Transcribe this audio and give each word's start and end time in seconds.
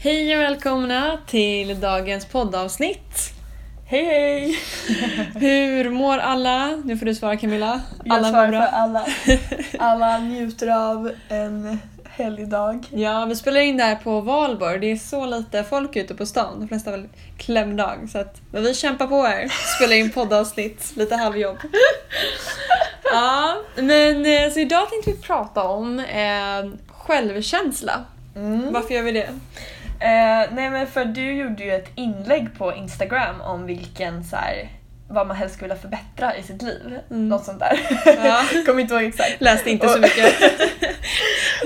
Hej 0.00 0.36
och 0.36 0.42
välkomna 0.42 1.18
till 1.26 1.80
dagens 1.80 2.26
poddavsnitt. 2.26 3.32
Hej 3.86 4.04
hej! 4.04 4.58
Hur 5.34 5.90
mår 5.90 6.18
alla? 6.18 6.76
Nu 6.84 6.96
får 6.96 7.06
du 7.06 7.14
svara 7.14 7.36
Camilla. 7.36 7.80
Jag 8.04 8.16
Alla 8.16 8.30
svarar 8.30 8.46
mår 8.46 8.52
för 8.52 8.66
alla. 8.66 9.06
Alla 9.78 10.18
njuter 10.18 10.68
av 10.68 11.12
en 11.28 11.78
helgdag. 12.04 12.86
Ja, 12.90 13.24
vi 13.24 13.36
spelar 13.36 13.60
in 13.60 13.76
det 13.76 13.84
här 13.84 13.96
på 13.96 14.20
valborg. 14.20 14.78
Det 14.78 14.90
är 14.92 14.96
så 14.96 15.26
lite 15.26 15.64
folk 15.64 15.96
ute 15.96 16.14
på 16.14 16.26
stan. 16.26 16.60
De 16.60 16.68
flesta 16.68 16.90
har 16.90 16.98
väl 16.98 17.08
klämdag. 17.38 18.08
Så 18.12 18.18
att, 18.18 18.40
men 18.52 18.62
vi 18.62 18.74
kämpar 18.74 19.06
på 19.06 19.22
här. 19.22 19.48
Spelar 19.76 19.96
in 19.96 20.10
poddavsnitt. 20.10 20.92
Lite 20.96 21.16
halvjobb. 21.16 21.56
Ja, 23.12 23.56
men 23.76 24.26
eh, 24.26 24.50
så 24.50 24.60
idag 24.60 24.90
tänkte 24.90 25.10
vi 25.10 25.16
prata 25.16 25.62
om 25.62 25.98
eh, 25.98 26.80
självkänsla. 26.88 28.04
Mm. 28.36 28.72
Varför 28.72 28.94
gör 28.94 29.02
vi 29.02 29.12
det? 29.12 29.28
Eh, 30.00 30.52
nej 30.52 30.70
men 30.70 30.86
för 30.86 31.04
du 31.04 31.32
gjorde 31.32 31.64
ju 31.64 31.74
ett 31.74 31.90
inlägg 31.94 32.58
på 32.58 32.74
Instagram 32.74 33.40
om 33.40 33.66
vilken 33.66 34.24
så 34.24 34.36
här, 34.36 34.68
vad 35.08 35.26
man 35.26 35.36
helst 35.36 35.54
skulle 35.54 35.68
vilja 35.68 35.82
förbättra 35.82 36.36
i 36.36 36.42
sitt 36.42 36.62
liv. 36.62 36.98
Mm. 37.10 37.28
Något 37.28 37.44
sånt 37.44 37.60
där. 37.60 37.80
Ja. 38.24 38.42
Kommer 38.66 38.80
inte 38.80 38.94
ihåg 38.94 39.02
exakt. 39.02 39.36
Läste 39.40 39.70
inte 39.70 39.88
så 39.88 39.94
Och- 39.94 40.00
mycket. 40.00 40.34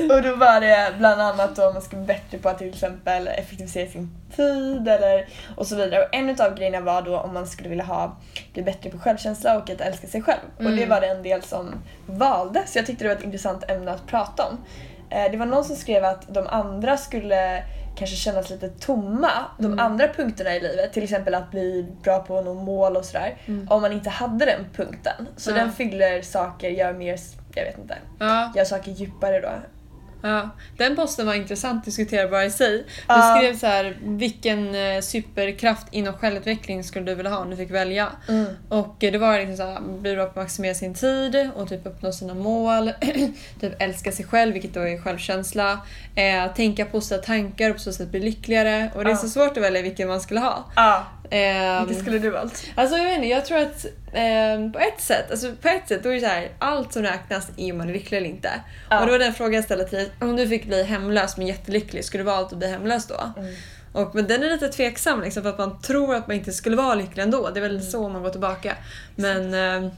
Och 0.11 0.23
då 0.23 0.37
var 0.37 0.61
det 0.61 0.95
bland 0.99 1.21
annat 1.21 1.57
då 1.57 1.73
man 1.73 1.83
ska 1.83 1.97
bli 1.97 2.07
bättre 2.07 2.39
på 2.39 2.49
att 2.49 2.59
till 2.59 2.69
exempel 2.69 3.29
effektivisera 3.29 3.89
sin 3.91 4.11
tid 4.37 4.89
eller 4.89 5.27
och 5.57 5.67
så 5.67 5.77
vidare. 5.77 6.03
Och 6.03 6.15
en 6.15 6.41
av 6.41 6.55
grejerna 6.55 6.81
var 6.81 7.03
då 7.03 7.19
om 7.19 7.35
man 7.35 7.47
skulle 7.47 7.69
vilja 7.69 7.85
ha, 7.85 8.17
bli 8.53 8.63
bättre 8.63 8.91
på 8.91 8.99
självkänsla 8.99 9.57
och 9.59 9.71
att 9.71 9.81
älska 9.81 10.07
sig 10.07 10.23
själv. 10.23 10.41
Och 10.57 10.63
det 10.65 10.71
Mm. 10.73 10.89
var 10.89 11.01
det 11.01 11.07
en 11.07 11.23
del 11.23 11.43
som 11.43 11.75
valde 12.07 12.63
så 12.67 12.79
jag 12.79 12.87
tyckte 12.87 13.05
det 13.05 13.09
var 13.09 13.17
ett 13.17 13.25
intressant 13.25 13.71
ämne 13.71 13.91
att 13.91 14.07
prata 14.07 14.47
om. 14.49 14.59
Eh, 15.13 15.31
Det 15.31 15.37
var 15.37 15.47
någon 15.47 15.65
som 15.65 15.77
skrev 15.77 16.05
att 16.05 16.35
de 16.35 16.47
andra 16.47 16.97
skulle 16.97 17.63
kanske 17.97 18.17
kännas 18.17 18.51
lite 18.51 18.69
tomma, 18.69 19.31
de 19.59 19.67
Mm. 19.67 19.79
andra 19.79 20.09
punkterna 20.09 20.55
i 20.57 20.61
livet. 20.61 20.93
Till 20.93 21.03
exempel 21.03 21.35
att 21.35 21.51
bli 21.51 21.87
bra 22.03 22.19
på 22.19 22.39
att 22.39 22.45
nå 22.45 22.55
mål 22.55 22.97
och 22.97 23.05
sådär. 23.05 23.37
Mm. 23.47 23.67
Om 23.71 23.83
man 23.83 23.93
inte 23.93 24.11
hade 24.11 24.45
den 24.47 24.61
punkten. 24.77 25.29
Så 25.37 25.51
Ja. 25.51 25.55
den 25.55 25.73
fyller 25.73 26.23
saker, 26.23 26.69
gör 26.71 26.93
mer, 26.93 27.19
jag 27.55 27.65
vet 27.65 27.79
inte, 27.79 27.99
gör 28.55 28.65
saker 28.65 28.91
djupare 28.91 29.41
då. 29.41 29.49
Ja, 30.23 30.51
den 30.77 30.97
posten 30.97 31.27
var 31.27 31.35
intressant 31.35 31.85
diskuterbar 31.85 32.43
i 32.43 32.51
sig. 32.51 32.79
Du 32.79 32.85
Ja. 33.09 33.37
skrev 33.39 33.57
så 33.59 33.67
här, 33.67 33.97
vilken 34.03 34.75
eh, 34.75 35.01
superkraft 35.01 35.87
inom 35.91 36.15
självutveckling 36.15 36.85
skulle 36.85 37.05
du 37.07 37.15
vilja 37.15 37.31
ha 37.31 37.39
om 37.39 37.51
du 37.51 37.57
fick 37.57 37.71
välja? 37.71 38.09
Mm. 38.29 38.47
Och 38.69 39.05
eh, 39.05 39.13
det 39.13 39.19
var 39.19 39.39
liksom 39.39 39.57
så 39.57 39.63
här, 39.63 39.81
bli 39.81 40.15
bra 40.15 40.25
på 40.25 40.31
att 40.31 40.37
maximera 40.37 40.75
sin 40.75 40.95
tid 40.95 41.51
och 41.57 41.69
typ 41.69 41.87
uppnå 41.87 42.13
sina 42.13 42.35
mål. 42.35 42.93
typ 43.61 43.83
älska 43.83 44.13
sig 44.13 44.25
själv, 44.25 44.53
vilket 44.53 44.75
då 44.75 44.81
är 44.81 44.99
självkänsla. 44.99 45.79
Eh, 46.15 46.55
tänka 46.55 46.85
positiva 46.85 47.23
tankar 47.23 47.71
och 47.71 47.77
på 47.77 47.83
så 47.83 47.93
sätt 47.93 48.09
bli 48.11 48.21
lyckligare. 48.21 48.91
Och 48.95 49.05
det 49.05 49.11
är 49.11 49.15
Ja. 49.15 49.17
så 49.17 49.29
svårt 49.29 49.57
att 49.57 49.63
välja 49.63 49.83
vilken 49.83 50.09
man 50.09 50.21
skulle 50.21 50.41
ha. 50.41 50.65
Ja, 50.77 51.07
Ehm, 51.35 51.87
vilket 51.87 52.03
skulle 52.05 52.19
du 52.19 52.31
valt? 52.31 52.65
Alltså 52.75 52.97
jag 52.97 53.05
vet 53.05 53.15
inte, 53.17 53.29
jag 53.29 53.45
tror 53.47 53.59
att 53.59 53.87
ehm, 54.13 54.73
på 54.73 54.79
ett 54.79 55.01
sätt, 55.01 55.31
alltså 55.31 55.53
på 55.63 55.69
ett 55.69 55.89
sätt 55.89 56.03
då 56.03 56.09
är 56.09 56.15
det 56.15 56.21
så 56.21 56.27
här, 56.27 56.49
allt 56.59 56.93
som 56.93 57.03
räknas 57.03 57.51
är 57.57 57.73
om 57.73 57.79
man 57.79 57.89
är 57.89 57.93
lycklig 57.93 58.19
eller 58.19 58.29
inte. 58.29 58.51
Ja. 58.91 59.01
Och 59.01 59.07
det 59.07 59.13
var 59.13 59.19
den 59.19 59.35
frågan 59.35 59.53
jag 59.53 59.65
ställde 59.65 59.85
till 59.89 59.99
dig, 59.99 60.11
om 60.21 60.37
du 60.37 60.49
fick 60.49 60.67
bli 60.67 60.83
hemlös 60.83 61.37
men 61.37 61.47
jättelycklig, 61.47 62.05
skulle 62.05 62.23
du 62.23 62.27
valt 62.27 62.53
att 62.53 62.59
bli 62.59 62.69
hemlös 62.69 63.07
då? 63.07 63.33
Mm. 63.37 63.55
Och, 63.93 64.15
men 64.15 64.27
den 64.27 64.43
är 64.43 64.51
lite 64.51 64.69
tveksam 64.69 65.21
liksom, 65.23 65.43
för 65.43 65.51
att 65.51 65.59
man 65.59 65.81
tror 65.81 66.15
att 66.15 66.27
man 66.27 66.37
inte 66.37 66.53
skulle 66.53 66.77
vara 66.77 66.95
lycklig 66.95 67.23
ändå. 67.23 67.51
Det 67.51 67.59
är 67.61 67.63
väl 67.63 67.71
Mm. 67.77 67.83
så 67.91 68.09
man 68.09 68.23
går 68.23 68.31
tillbaka. 68.31 68.77
Men 69.15 69.55
ehm, 69.55 69.91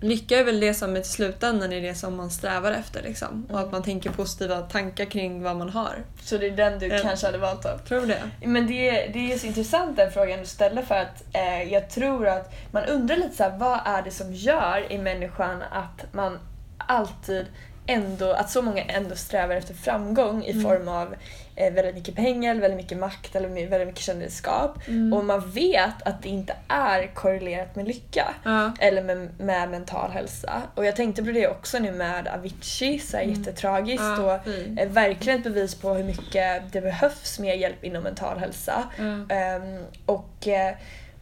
lycka 0.00 0.38
är 0.38 0.44
väl 0.44 0.60
det 0.60 0.74
som 0.74 0.96
i 0.96 1.04
slutändan 1.04 1.72
är 1.72 1.80
det 1.80 1.94
som 1.94 2.16
man 2.16 2.30
strävar 2.30 2.72
efter. 2.72 3.02
Liksom. 3.02 3.46
Och 3.50 3.60
att 3.60 3.72
man 3.72 3.82
tänker 3.82 4.10
positiva 4.10 4.60
tankar 4.60 5.04
kring 5.04 5.42
vad 5.42 5.56
man 5.56 5.68
har. 5.68 6.04
Så 6.22 6.38
det 6.38 6.46
är 6.46 6.50
den 6.56 6.78
du 6.78 6.86
Ja. 6.86 6.98
kanske 7.02 7.26
hade 7.26 7.38
valt 7.38 7.62
då? 7.62 7.78
Tror 7.88 8.06
det? 8.06 8.22
Men 8.44 8.66
det, 8.66 8.90
det 9.12 9.32
är 9.32 9.38
så 9.38 9.46
intressant 9.46 9.96
den 9.96 10.10
frågan 10.12 10.40
du 10.40 10.46
ställer 10.46 10.82
för 10.82 10.94
att 10.94 11.24
eh, 11.32 11.62
jag 11.72 11.90
tror 11.90 12.26
att 12.28 12.54
man 12.70 12.84
undrar 12.84 13.16
lite 13.16 13.36
så 13.36 13.42
här, 13.42 13.58
vad 13.58 13.80
är 13.84 14.02
det 14.02 14.10
som 14.10 14.32
gör 14.34 14.92
i 14.92 14.98
människan 14.98 15.62
att 15.70 16.06
man 16.12 16.38
alltid 16.78 17.46
ändå, 17.86 18.32
att 18.32 18.50
så 18.50 18.62
många 18.62 18.82
ändå 18.82 19.16
strävar 19.16 19.54
efter 19.54 19.74
framgång 19.74 20.44
i 20.44 20.50
Mm. 20.50 20.62
form 20.64 20.88
av 20.88 21.14
eh, 21.56 21.72
väldigt 21.72 21.94
mycket 21.94 22.14
pengar, 22.14 22.54
väldigt 22.54 22.76
mycket 22.76 22.98
makt 22.98 23.36
eller 23.36 23.48
väldigt 23.48 23.86
mycket 23.88 24.02
kändisskap. 24.02 24.88
Mm. 24.88 25.12
Och 25.12 25.24
man 25.24 25.50
vet 25.50 26.02
att 26.04 26.22
det 26.22 26.28
inte 26.28 26.54
är 26.68 27.06
korrelerat 27.14 27.76
med 27.76 27.88
lycka. 27.88 28.34
Ja. 28.44 28.72
Eller 28.80 29.02
med, 29.02 29.28
med 29.40 29.70
mental 29.70 30.10
hälsa. 30.10 30.62
Och 30.74 30.84
jag 30.84 30.96
tänkte 30.96 31.22
på 31.24 31.30
det 31.30 31.48
också 31.48 31.78
nu 31.78 31.92
med 31.92 32.28
Avicii, 32.28 32.98
så 32.98 33.16
här 33.16 33.24
Mm. 33.24 33.38
jättetragiskt. 33.38 34.02
Ja, 34.02 34.34
och 34.34 34.48
är 34.80 34.86
verkligen 34.86 35.38
ett 35.38 35.44
bevis 35.44 35.74
på 35.74 35.94
hur 35.94 36.04
mycket 36.04 36.72
det 36.72 36.80
behövs 36.80 37.38
mer 37.38 37.54
hjälp 37.54 37.84
inom 37.84 38.02
mental 38.02 38.38
hälsa. 38.38 38.84
Ja. 38.98 39.34
Ehm, 39.36 39.78
och, 40.06 40.48
eh, 40.48 40.74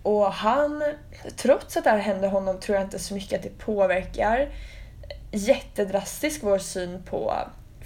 och 0.03 0.33
han, 0.33 0.83
trots 1.37 1.77
att 1.77 1.85
det 1.85 1.91
här 1.91 1.99
hände 1.99 2.27
honom, 2.29 2.61
tror 2.61 2.77
jag 2.79 2.87
inte 2.87 2.99
så 2.99 3.15
mycket 3.15 3.37
att 3.39 3.43
det 3.43 3.59
påverkar 3.59 4.49
jättedrastiskt 5.35 6.43
vår 6.43 6.59
syn 6.59 7.03
på 7.03 7.35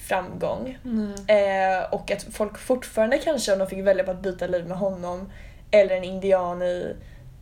framgång. 0.09 0.79
Nej. 0.83 1.79
Eh, 1.79 1.93
och 1.93 2.11
att 2.11 2.23
folk 2.23 2.59
fortfarande 2.59 3.19
kanske, 3.19 3.53
om 3.53 3.59
de 3.59 3.67
fick 3.69 3.87
välja 3.87 4.05
på 4.05 4.11
att 4.11 4.23
byta 4.23 4.47
liv 4.47 4.69
med 4.69 4.79
honom 4.79 5.33
eller 5.71 5.97
en 5.97 6.05
indian 6.05 6.63
i, 6.63 6.97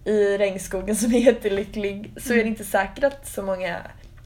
i 0.04 0.38
regnskogen 0.38 0.96
som 0.96 1.14
är 1.14 1.18
jättelycklig, 1.26 2.12
så 2.16 2.32
är 2.32 2.36
det 2.36 2.48
inte 2.48 2.64
säkert 2.64 3.04
att 3.04 3.28
så 3.28 3.42
många 3.42 3.76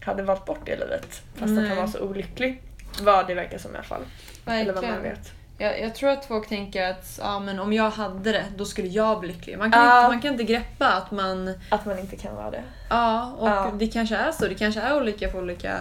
hade 0.00 0.22
valt 0.22 0.44
bort 0.44 0.60
det 0.66 0.76
livet. 0.76 1.22
Fast 1.34 1.42
att 1.42 1.50
Nej. 1.50 1.68
han 1.68 1.76
var 1.76 1.86
så 1.86 2.00
olycklig. 2.00 2.62
Vad 3.02 3.26
det 3.26 3.34
verkar 3.34 3.58
som 3.58 3.70
i 3.72 3.74
alla 3.74 3.84
fall. 3.84 4.02
Eller 4.46 4.72
vad 4.72 4.82
man 4.82 4.92
Verkligen. 4.92 5.16
vet. 5.16 5.32
Jag, 5.60 5.80
jag 5.80 5.94
tror 5.94 6.10
att 6.10 6.24
folk 6.24 6.48
tänker 6.48 6.90
att 6.90 7.18
ja, 7.22 7.38
men 7.40 7.58
om 7.60 7.72
jag 7.72 7.90
hade 7.90 8.32
det, 8.32 8.44
då 8.56 8.64
skulle 8.64 8.88
jag 8.88 9.20
bli 9.20 9.28
lycklig. 9.32 9.58
Man 9.58 9.72
kan, 9.72 9.82
Ja. 9.86 9.98
inte, 9.98 10.08
man 10.12 10.20
kan 10.22 10.32
inte 10.32 10.44
greppa 10.44 10.86
att 10.86 11.10
man... 11.10 11.54
Att 11.68 11.86
man 11.86 11.98
inte 11.98 12.16
kan 12.16 12.34
vara 12.36 12.50
det. 12.50 12.62
Ja, 12.90 13.32
och 13.38 13.48
Ja. 13.48 13.70
det 13.78 13.86
kanske 13.86 14.16
är 14.16 14.32
så. 14.32 14.46
Det 14.48 14.54
kanske 14.54 14.80
är 14.80 14.96
olika 14.96 15.30
för 15.30 15.38
olika 15.38 15.76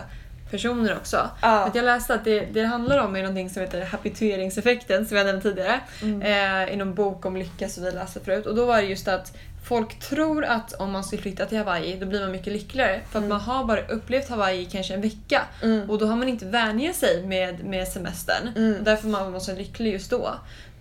personer 0.51 0.95
också. 0.97 1.29
Att 1.41 1.75
jag 1.75 1.85
läste 1.85 2.13
att 2.13 2.25
det, 2.25 2.40
det 2.41 2.63
handlar 2.63 2.97
om 3.03 3.16
är 3.16 3.19
någonting 3.22 3.50
som 3.50 3.62
heter 3.62 3.81
habitueringseffekten 3.85 5.06
som 5.06 5.17
jag 5.17 5.25
nämnde 5.25 5.41
tidigare. 5.41 5.79
Mm. 6.01 6.22
Eh, 6.22 6.73
I 6.73 6.75
någon 6.75 6.94
bok 6.94 7.25
om 7.25 7.38
lycka 7.38 7.69
som 7.69 7.84
vi 7.84 7.91
läste 7.91 8.19
förut. 8.19 8.46
Och 8.46 8.56
då 8.56 8.66
var 8.66 8.78
det 8.78 8.84
just 8.88 9.07
att 9.07 9.38
folk 9.69 10.00
tror 10.00 10.46
att 10.46 10.74
om 10.74 10.91
man 10.91 11.03
skulle 11.03 11.22
flytta 11.22 11.46
till 11.46 11.57
Hawaii 11.57 11.97
då 12.00 12.06
blir 12.06 12.22
man 12.22 12.31
mycket 12.31 12.53
lyckligare. 12.53 13.02
För 13.12 13.19
att 13.19 13.25
Mm. 13.25 13.30
man 13.30 13.40
har 13.41 13.63
bara 13.63 13.81
upplevt 13.88 14.30
Hawaii 14.30 14.66
kanske 14.66 14.94
en 14.94 15.02
vecka. 15.02 15.41
Mm. 15.63 15.90
Och 15.90 15.97
då 16.00 16.06
har 16.06 16.16
man 16.16 16.28
inte 16.30 16.46
vänjat 16.46 16.96
sig 16.96 17.24
med, 17.28 17.63
med 17.63 17.88
semestern. 17.88 18.47
Mm. 18.56 18.84
Därför 18.84 19.08
man 19.08 19.31
var 19.34 19.40
så 19.40 19.56
lycklig 19.56 19.94
just 19.94 20.12
då. 20.12 20.29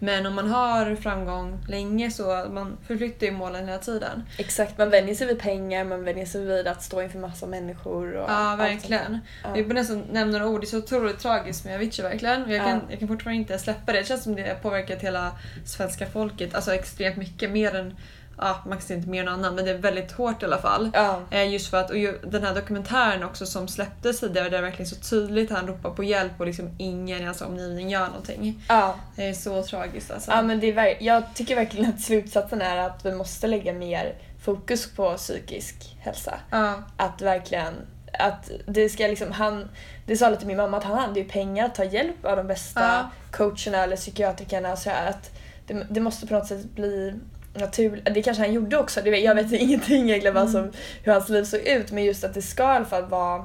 Men 0.00 0.26
om 0.26 0.34
man 0.34 0.48
har 0.50 0.94
framgång 0.96 1.58
länge 1.68 2.10
så 2.10 2.46
man 2.50 2.76
förflyttar 2.86 3.26
ju 3.26 3.32
målen 3.32 3.66
hela 3.68 3.78
tiden. 3.78 4.22
Exakt, 4.38 4.78
man 4.78 4.90
vänjer 4.90 5.14
sig 5.14 5.26
vid 5.26 5.38
pengar, 5.38 5.84
man 5.84 6.04
vänjer 6.04 6.26
sig 6.26 6.44
vid 6.44 6.66
att 6.66 6.82
stå 6.82 7.02
inför 7.02 7.18
massa 7.18 7.46
människor. 7.46 8.12
Och 8.16 8.30
Ja, 8.30 8.56
verkligen. 8.58 9.18
Ja. 9.44 9.52
Vi 9.54 9.62
borde 9.62 9.74
nästan 9.74 10.04
nämna 10.12 10.38
några 10.38 10.50
ord. 10.52 10.60
Det 10.60 10.64
är 10.64 10.68
så 10.68 10.78
otroligt 10.78 11.18
tragiskt 11.18 11.64
med 11.64 11.74
Avicii 11.74 12.02
verkligen. 12.02 12.42
Och 12.44 12.50
jag, 12.52 12.60
kan, 12.64 12.70
Ja. 12.76 12.80
jag 12.90 12.98
kan 12.98 13.08
fortfarande 13.08 13.40
inte 13.40 13.58
släppa 13.58 13.92
det. 13.92 13.98
Det 13.98 14.04
känns 14.04 14.22
som 14.24 14.34
det 14.36 14.42
har 14.48 14.54
påverkat 14.54 15.00
hela 15.00 15.32
svenska 15.64 16.06
folket. 16.06 16.54
Alltså 16.54 16.74
extremt 16.74 17.16
mycket. 17.16 17.50
Mer 17.50 17.74
än, 17.76 17.96
ja 18.40 18.58
man 18.66 18.78
kan 18.78 18.96
inte 18.96 19.08
mer 19.08 19.22
än 19.22 19.28
annan 19.28 19.54
men 19.54 19.64
det 19.64 19.70
är 19.70 19.78
väldigt 19.78 20.12
hårt 20.12 20.42
i 20.42 20.46
alla 20.46 20.58
fall. 20.58 20.90
Ja. 20.94 21.20
Eh, 21.30 21.52
Just 21.52 21.70
för 21.70 21.76
att, 21.80 21.90
och 21.90 21.96
ju, 21.98 22.18
den 22.24 22.44
här 22.44 22.54
dokumentären 22.54 23.24
också 23.24 23.46
som 23.46 23.68
släpptes 23.68 24.20
tidigare, 24.20 24.44
där 24.44 24.50
det 24.50 24.58
är 24.58 24.62
verkligen 24.62 24.86
så 24.90 24.96
tydligt 24.96 25.50
han 25.50 25.66
ropar 25.66 25.90
på 25.90 26.04
hjälp 26.04 26.32
och 26.38 26.46
liksom 26.46 26.70
ingen 26.78 27.20
i 27.20 27.24
hans 27.24 27.40
omgivning 27.42 27.90
gör 27.90 28.06
någonting. 28.06 28.64
Ja. 28.68 28.94
Det 29.16 29.28
är 29.28 29.32
så 29.34 29.62
tragiskt 29.62 30.10
alltså. 30.10 30.30
ja, 30.30 30.42
men 30.42 30.60
det 30.60 30.70
är 30.78 30.96
jag 31.02 31.22
tycker 31.34 31.56
verkligen 31.56 31.90
att 31.90 32.00
slutsatsen 32.00 32.62
är 32.62 32.76
att 32.76 33.06
vi 33.06 33.12
måste 33.12 33.46
lägga 33.46 33.72
mer 33.72 34.14
fokus 34.44 34.90
på 34.94 35.16
psykisk 35.16 35.96
hälsa. 36.00 36.34
Ja. 36.50 36.74
Att 36.96 37.22
verkligen, 37.22 37.74
att 38.18 38.50
det 38.66 38.88
ska 38.88 39.06
liksom, 39.06 39.32
han, 39.32 39.68
det 40.06 40.16
sa 40.16 40.30
lite 40.30 40.46
min 40.46 40.56
mamma 40.56 40.76
att 40.76 40.84
han 40.84 40.98
hade 40.98 41.20
ju 41.20 41.28
pengar 41.28 41.66
att 41.66 41.74
ta 41.74 41.84
hjälp 41.84 42.24
av 42.24 42.36
de 42.36 42.46
bästa 42.46 42.80
Ja. 42.80 43.10
coacherna 43.30 43.78
eller 43.84 43.96
psykiatrikerna 43.96 44.76
så 44.76 44.90
att 44.90 45.30
det, 45.66 45.86
det 45.90 46.00
måste 46.00 46.26
på 46.26 46.34
något 46.34 46.46
sätt 46.46 46.64
bli 46.74 47.14
naturligt. 47.54 48.14
Det 48.14 48.22
kanske 48.22 48.42
han 48.42 48.52
gjorde 48.52 48.76
också, 48.78 49.00
det 49.02 49.10
jag 49.18 49.34
vet 49.34 49.52
ingenting 49.62 50.04
egentligen 50.10 50.34
vad 50.34 50.50
som, 50.50 50.72
hur 51.02 51.12
hans 51.12 51.28
liv 51.28 51.44
såg 51.44 51.60
ut 51.60 51.92
men 51.92 52.04
just 52.04 52.24
att 52.24 52.34
det 52.34 52.42
ska 52.42 52.62
i 52.62 52.76
alla 52.76 52.84
fall 52.84 53.04
vara 53.06 53.44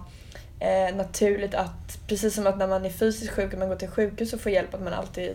eh, 0.59 0.95
naturligt 0.95 1.55
att 1.55 1.97
precis 2.07 2.35
som 2.35 2.47
att 2.47 2.57
när 2.57 2.67
man 2.67 2.85
är 2.85 2.89
fysiskt 2.89 3.31
sjuk 3.31 3.53
och 3.53 3.59
man 3.59 3.67
går 3.69 3.75
till 3.75 3.87
sjukhus 3.89 4.33
och 4.33 4.41
får 4.41 4.51
hjälp 4.51 4.73
att 4.73 4.81
man 4.83 4.93
alltid 4.93 5.31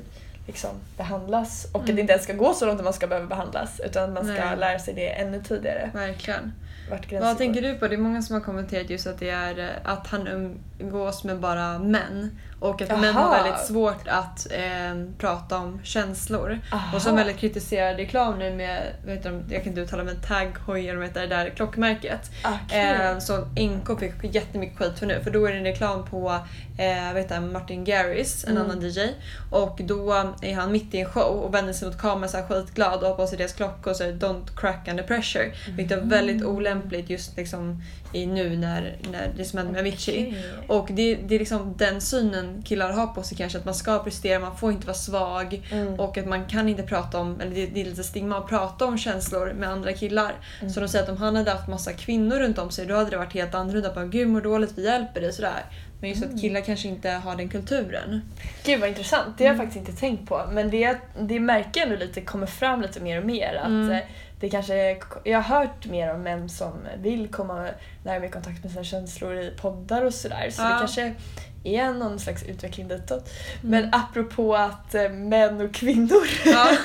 liksom 0.47 0.71
behandlas 0.97 1.65
och 1.73 1.81
att 1.81 1.85
Mm. 1.85 1.97
det 1.97 2.01
inte 2.01 2.13
ens 2.13 2.25
ska 2.25 2.33
gå 2.33 2.55
så 2.55 2.67
långt 2.67 2.79
att 2.79 2.85
man 2.85 2.93
ska 2.93 3.07
behöva 3.07 3.27
behandlas 3.27 3.81
utan 3.85 4.05
att 4.05 4.11
man 4.11 4.25
ska 4.37 4.45
Nej. 4.45 4.57
lära 4.59 4.79
sig 4.79 4.95
det 4.95 5.09
ännu 5.09 5.43
tidigare. 5.49 5.91
Verkligen. 5.95 6.53
Vart 6.91 7.07
gränsen 7.07 7.29
Vad 7.29 7.39
tänker 7.39 7.63
går. 7.63 7.69
du 7.69 7.75
på? 7.75 7.89
Det 7.89 7.95
är 7.95 7.99
många 7.99 8.23
som 8.23 8.35
har 8.35 8.41
kommenterat 8.41 8.91
just 8.91 9.07
att 9.07 9.19
det 9.19 9.31
är 9.31 9.59
eh, 9.59 9.93
att 9.93 10.07
han 10.07 10.29
umgås 10.81 11.25
med 11.25 11.39
bara 11.41 11.79
män. 11.79 12.39
Och 12.61 12.83
att 12.83 13.01
män 13.01 13.15
har 13.15 13.31
väldigt 13.43 13.67
svårt 13.67 14.09
att 14.09 14.47
eh, 14.53 15.05
prata 15.19 15.59
om 15.59 15.81
känslor. 15.85 16.59
Aha. 16.73 16.97
Och 16.97 17.03
som 17.03 17.17
väldigt 17.17 17.37
kritiserad 17.39 17.97
reklam 17.97 18.39
nu 18.39 18.55
med, 18.55 18.83
vad 19.07 19.15
heter 19.15 19.31
de, 19.31 19.55
jag 19.55 19.63
kan 19.63 19.69
inte 19.71 19.81
uttala 19.81 20.05
men 20.05 20.21
Tag 20.21 20.53
Heuer, 20.67 21.03
heter 21.03 21.21
det 21.21 21.27
där 21.27 21.51
klockmärket. 21.51 22.31
Okej. 22.45 22.81
Eh, 23.13 23.19
som 23.19 23.41
NK 23.57 24.01
fick 24.01 24.35
jättemycket 24.35 24.79
skit 24.79 24.99
för 24.99 25.07
nu. 25.07 25.21
För 25.25 25.31
då 25.31 25.47
är 25.47 25.53
det 25.53 25.59
en 25.59 25.65
reklam 25.65 26.05
på 26.07 26.39
eh, 26.79 27.15
vet 27.15 27.31
jag, 27.31 27.43
Martin 27.43 27.85
Garrix, 27.85 28.45
en 28.45 28.51
Mm. 28.59 28.63
annan 28.71 28.81
DJ. 28.83 29.01
Och 29.51 29.81
då 29.85 30.13
är 30.43 30.55
han 30.55 30.73
mitt 30.73 30.95
i 30.95 31.01
en 31.01 31.09
show 31.09 31.37
och 31.39 31.55
vänder 31.55 31.73
sig 31.73 31.89
mot 31.89 31.99
kameran 31.99 32.29
så 32.29 32.37
här 32.37 32.45
skitglad 32.47 33.03
och 33.03 33.09
har 33.09 33.17
på 33.17 33.27
sig 33.27 33.39
deras 33.39 33.53
klocka 33.53 33.91
och 33.91 33.97
säger 33.97 34.13
“Don't 34.15 34.57
crack 34.57 34.89
under 34.89 35.03
pressure”. 35.03 35.53
Vilket 35.69 35.99
är 35.99 36.03
väldigt 36.03 36.45
olämpligt 36.45 36.68
just 37.11 37.37
liksom 37.37 37.83
i 38.13 38.27
nu 38.27 38.57
när, 38.57 38.97
när 39.13 39.33
det 39.37 39.45
som 39.45 39.59
händer 39.59 39.73
med 39.73 39.81
Avicii. 39.81 40.29
Okej. 40.29 40.45
Och 40.67 40.89
det, 40.93 41.15
det 41.15 41.35
är 41.35 41.39
liksom 41.39 41.75
den 41.77 42.01
synen 42.01 42.63
killar 42.63 42.93
har 42.93 43.07
på 43.07 43.23
sig 43.23 43.37
kanske, 43.37 43.59
att 43.59 43.65
man 43.65 43.75
ska 43.75 43.99
prestera, 43.99 44.41
man 44.41 44.57
får 44.57 44.73
inte 44.73 44.87
vara 44.87 44.97
svag. 44.97 45.69
Mm. 45.73 46.01
Och 46.01 46.19
att 46.19 46.27
man 46.27 46.45
kan 46.45 46.69
inte 46.69 46.83
prata 46.83 47.19
om, 47.19 47.41
eller 47.41 47.55
det, 47.55 47.67
det 47.67 47.81
är 47.81 47.85
lite 47.85 48.05
stigma 48.05 48.39
att 48.39 48.49
prata 48.49 48.85
om 48.85 48.99
känslor 48.99 49.53
med 49.53 49.69
andra 49.69 49.93
killar. 49.93 50.35
Mm. 50.61 50.73
Så 50.73 50.81
de 50.81 50.89
säger 50.89 51.05
att 51.05 51.11
om 51.11 51.17
han 51.17 51.37
hade 51.37 51.51
haft 51.51 51.69
massa 51.69 51.93
kvinnor 51.93 52.39
runt 52.39 52.59
om 52.59 52.71
sig 52.71 52.87
då 52.87 52.95
hade 52.95 53.11
det 53.11 53.17
varit 53.17 53.35
helt 53.35 53.55
annorlunda. 53.55 53.95
Bara, 53.95 54.07
Gud 54.07 54.29
mår 54.29 54.41
dåligt, 54.41 54.73
vi 54.77 54.85
hjälper 54.85 55.21
dig 55.21 55.33
sådär. 55.33 55.65
Men 56.01 56.11
just 56.11 56.23
Mm. 56.23 56.35
att 56.35 56.41
killar 56.41 56.61
kanske 56.61 56.89
inte 56.89 57.11
har 57.11 57.37
den 57.37 57.49
kulturen. 57.49 58.23
Gud 58.65 58.81
vad 58.81 58.89
intressant, 58.89 59.39
det 59.39 59.45
har 59.45 59.49
jag 59.49 59.55
Mm. 59.55 59.67
faktiskt 59.67 59.89
inte 59.89 60.01
tänkt 60.01 60.29
på. 60.29 60.43
Men 60.53 60.71
det, 60.71 60.99
det 61.21 61.41
märker 61.41 61.81
jag 61.81 61.89
ändå 61.93 62.05
lite 62.05 62.21
kommer 62.21 62.47
fram 62.47 62.83
lite 62.83 63.01
mer 63.01 63.19
och 63.21 63.27
mer. 63.27 63.55
Att 63.55 63.67
Mm. 63.67 63.91
eh, 63.91 63.99
det 64.41 64.49
kanske, 64.49 64.97
jag 65.25 65.41
har 65.43 65.59
hört 65.61 65.87
mer 65.87 66.15
om 66.15 66.23
män 66.23 66.49
som 66.49 66.73
vill 66.99 67.29
komma 67.29 67.69
närmare 68.05 68.27
i 68.29 68.31
kontakt 68.31 68.63
med 68.63 68.73
sina 68.73 68.85
känslor 68.85 69.35
i 69.39 69.51
poddar 69.61 70.03
och 70.05 70.15
sådär. 70.15 70.51
Så 70.51 70.63
Ja. 70.63 70.67
det 70.69 70.79
kanske 70.79 71.15
är 71.65 71.93
någon 71.93 72.19
slags 72.19 72.43
utveckling 72.43 72.89
ditåt. 72.89 73.11
Mm. 73.63 73.71
Men 73.71 73.95
apropå 73.95 74.57
att 74.57 74.95
eh, 74.95 75.09
män 75.11 75.61
och 75.61 75.75
kvinnor 75.75 76.27
Ja. 76.45 76.69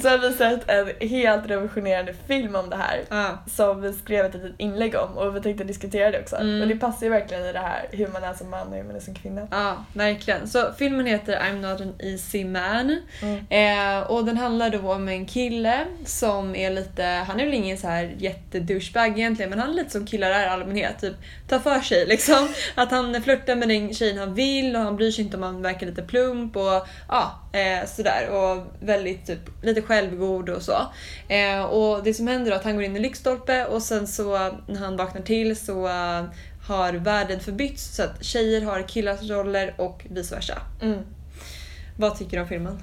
så 0.00 0.08
har 0.08 0.18
vi 0.18 0.32
sett 0.32 0.70
en 0.70 1.08
helt 1.08 1.46
revolutionerande 1.46 2.14
film 2.26 2.54
om 2.54 2.70
det 2.70 2.76
här. 2.76 3.00
ja. 3.08 3.38
Som 3.46 3.80
vi 3.80 3.92
skrev 3.92 4.24
ett 4.24 4.34
litet 4.34 4.54
inlägg 4.58 4.94
om 4.94 5.18
och 5.18 5.36
vi 5.36 5.40
tänkte 5.40 5.64
diskutera 5.64 6.10
det 6.10 6.20
också. 6.20 6.36
Mm. 6.36 6.62
Och 6.62 6.68
det 6.68 6.76
passar 6.76 7.06
ju 7.06 7.12
verkligen 7.12 7.44
i 7.44 7.52
det 7.52 7.58
här 7.58 7.86
hur 7.90 8.08
man 8.08 8.24
är 8.24 8.34
som 8.34 8.50
man 8.50 8.68
och 8.68 8.74
hur 8.74 8.84
man 8.84 8.96
är 8.96 9.00
som 9.00 9.14
kvinna. 9.14 9.48
Ja, 9.50 9.84
verkligen. 9.92 10.48
Så 10.48 10.72
filmen 10.78 11.06
heter 11.06 11.40
I'm 11.40 11.70
not 11.70 11.80
an 11.80 11.94
easy 11.98 12.44
man. 12.44 12.96
Mm. 13.22 13.46
Eh, 13.48 14.10
och 14.10 14.24
den 14.24 14.36
handlar 14.36 14.70
då 14.70 14.92
om 14.92 15.08
en 15.08 15.26
kille 15.26 15.84
som 16.04 16.56
är 16.56 16.70
lite, 16.70 17.04
han 17.04 17.40
är 17.40 17.44
väl 17.44 17.54
ingen 17.54 17.78
så 17.78 17.88
här 17.88 18.14
jättedouchebag 18.18 19.18
egentligen 19.18 19.50
men 19.50 19.58
han 19.58 19.70
är 19.70 19.74
lite 19.74 19.90
som 19.90 20.06
killar 20.06 20.30
är 20.30 20.46
i 20.46 20.48
allmänhet. 20.48 21.00
Typ 21.00 21.14
tar 21.48 21.58
för 21.58 21.80
sig 21.80 22.06
liksom. 22.08 22.48
Att 22.74 22.90
han 22.90 23.22
flörtar 23.22 23.56
med 23.56 23.68
den 23.68 23.94
tjejen 23.94 24.18
han 24.18 24.34
vill 24.34 24.76
och 24.76 24.82
han 24.82 24.96
bryr 24.96 25.10
sig 25.10 25.24
inte 25.24 25.36
om 25.36 25.42
han 25.42 25.62
verkar 25.62 25.86
lite 25.86 26.02
plump 26.02 26.56
och 26.56 26.86
ja, 27.08 27.40
eh, 27.52 27.86
sådär. 27.86 28.28
Och 28.30 28.66
väldigt 28.80 29.26
typ 29.26 29.40
lite 29.62 29.81
självgod 29.82 30.48
och 30.48 30.62
så. 30.62 30.76
Eh, 31.28 31.62
och 31.62 32.04
det 32.04 32.14
som 32.14 32.26
händer 32.26 32.52
är 32.52 32.56
att 32.56 32.64
han 32.64 32.74
går 32.74 32.84
in 32.84 32.96
i 32.96 33.00
lyktstolpe 33.00 33.64
och 33.64 33.82
sen 33.82 34.06
så 34.06 34.50
när 34.66 34.78
han 34.78 34.96
vaknar 34.96 35.22
till 35.22 35.56
så 35.56 35.86
eh, 35.86 36.24
har 36.66 36.92
världen 36.92 37.40
förbytts 37.40 37.96
så 37.96 38.02
att 38.02 38.24
tjejer 38.24 38.60
har 38.60 38.88
killars 38.88 39.22
roller 39.22 39.74
och 39.78 40.06
vice 40.10 40.34
versa. 40.34 40.58
Mm. 40.82 40.98
Vad 41.96 42.18
tycker 42.18 42.36
du 42.36 42.42
om 42.42 42.48
filmen? 42.48 42.78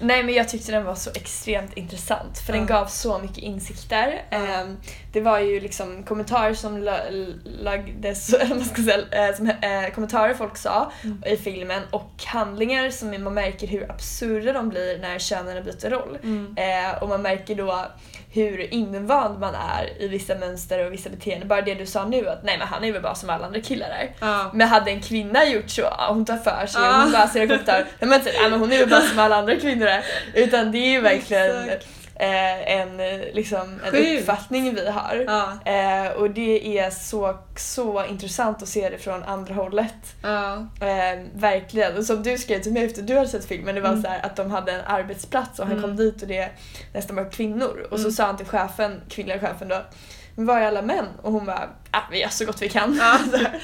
Nej 0.00 0.22
men 0.22 0.34
jag 0.34 0.48
tyckte 0.48 0.72
den 0.72 0.84
var 0.84 0.94
så 0.94 1.10
extremt 1.14 1.72
intressant 1.76 2.38
för 2.38 2.52
den 2.52 2.62
Ja. 2.62 2.66
gav 2.78 2.86
så 2.86 3.18
mycket 3.18 3.38
insikter. 3.38 4.22
Ehm, 4.30 4.76
det 5.12 5.20
var 5.20 5.38
ju 5.38 5.60
liksom 5.60 6.02
kommentarer 6.02 6.54
som 6.54 6.78
la- 6.82 7.10
lagdes, 7.44 8.32
eller 8.34 8.54
man 8.54 8.64
ska 8.64 8.82
säga, 8.82 9.28
eh, 9.28 9.36
som, 9.36 9.46
eh, 9.50 9.90
kommentarer 9.94 10.34
folk 10.34 10.56
sa 10.56 10.92
Mm. 11.04 11.22
i 11.26 11.36
filmen 11.36 11.82
och 11.90 12.10
handlingar 12.26 12.90
som 12.90 13.24
man 13.24 13.34
märker 13.34 13.66
hur 13.66 13.90
absurda 13.90 14.52
de 14.52 14.68
blir 14.68 14.98
när 14.98 15.18
könen 15.18 15.64
byter 15.64 15.90
roll. 15.90 16.18
Mm. 16.22 16.54
Eh, 16.58 17.02
och 17.02 17.08
man 17.08 17.22
märker 17.22 17.54
då 17.54 17.86
hur 18.32 18.74
invand 18.74 19.38
man 19.40 19.54
är 19.54 20.02
i 20.02 20.08
vissa 20.08 20.34
mönster 20.34 20.86
och 20.86 20.92
vissa 20.92 21.10
beteenden. 21.10 21.48
Bara 21.48 21.60
det 21.62 21.74
du 21.74 21.86
sa 21.86 22.04
nu 22.04 22.28
att 22.28 22.44
nej 22.44 22.58
men 22.58 22.68
han 22.68 22.84
är 22.84 22.92
väl 22.92 23.02
bara 23.02 23.14
som 23.14 23.30
alla 23.30 23.46
andra 23.46 23.60
killar 23.60 23.88
är. 23.88 24.10
Ja. 24.20 24.50
Men 24.54 24.68
hade 24.68 24.90
en 24.90 25.02
kvinna 25.02 25.44
gjort 25.46 25.70
så, 25.70 25.82
hon 26.08 26.24
tar 26.24 26.36
för 26.36 26.66
sig 26.66 26.80
Ah. 26.84 26.88
och 26.96 27.02
hon 27.02 27.12
bara 27.12 27.28
ser 27.28 27.46
kommentarer, 27.46 27.86
men 28.00 28.08
man 28.08 28.20
säger 28.20 28.40
nej 28.40 28.50
men 28.50 28.60
hon 28.60 28.72
är 28.72 28.78
väl 28.78 28.88
bara 28.88 29.00
som 29.00 29.18
alla 29.18 29.36
andra 29.36 29.56
kvinnor 29.56 29.86
är. 29.86 30.04
Utan 30.34 30.72
det 30.72 30.78
är 30.78 30.90
ju 30.90 31.00
verkligen 31.00 31.64
Exakt. 31.64 31.86
Eh, 32.20 32.72
en, 32.80 33.00
eh, 33.00 33.20
liksom, 33.32 33.80
en 33.84 33.90
Sjukt. 33.90 34.20
uppfattning 34.20 34.74
vi 34.74 34.88
har. 34.90 35.24
Ja. 35.26 35.72
Eh, 35.72 36.12
och 36.12 36.30
det 36.30 36.78
är 36.78 36.90
så, 36.90 37.38
så 37.56 38.04
intressant 38.06 38.62
att 38.62 38.68
se 38.68 38.90
det 38.90 38.98
från 38.98 39.22
andra 39.22 39.54
hållet. 39.54 39.94
Ja. 40.22 40.54
Eh, 40.80 41.20
verkligen. 41.34 41.96
Och 41.96 42.04
som 42.04 42.22
du 42.22 42.38
skrev 42.38 42.60
till 42.62 42.72
mig 42.72 42.84
efter 42.84 43.02
du 43.02 43.14
hade 43.16 43.28
sett 43.28 43.44
filmen, 43.44 43.74
det 43.74 43.80
var 43.80 43.88
Mm. 43.88 44.02
så 44.02 44.08
här 44.08 44.26
att 44.26 44.36
de 44.36 44.50
hade 44.50 44.72
en 44.72 44.80
arbetsplats 44.86 45.58
och 45.58 45.66
han 45.66 45.76
Mm. 45.76 45.82
kom 45.88 45.96
dit 45.96 46.22
och 46.22 46.28
det 46.28 46.50
nästan 46.94 47.16
var 47.16 47.30
kvinnor. 47.32 47.86
Och 47.90 47.98
så 47.98 48.04
Mm. 48.04 48.12
sa 48.12 48.24
han 48.26 48.36
till 48.36 48.46
chefen, 48.46 49.00
kvinnliga 49.08 49.38
chefen 49.38 49.68
då, 49.68 49.82
men 50.34 50.46
var 50.46 50.58
är 50.60 50.66
alla 50.66 50.82
män? 50.82 51.06
Och 51.22 51.32
hon 51.32 51.46
bara, 51.46 51.68
ah, 51.90 52.00
vi 52.10 52.20
gör 52.20 52.28
så 52.28 52.44
gott 52.44 52.62
vi 52.62 52.68
kan. 52.68 52.96
Ja, 53.00 53.18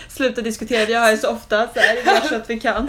sluta 0.08 0.40
diskutera, 0.40 0.90
jag 0.90 1.00
har 1.00 1.10
ju 1.10 1.16
så 1.16 1.30
ofta 1.30 1.68
så 1.74 1.80
här, 1.80 1.94
vi 2.04 2.10
gör 2.10 2.20
så 2.28 2.34
att 2.36 2.50
vi 2.50 2.60
kan. 2.60 2.86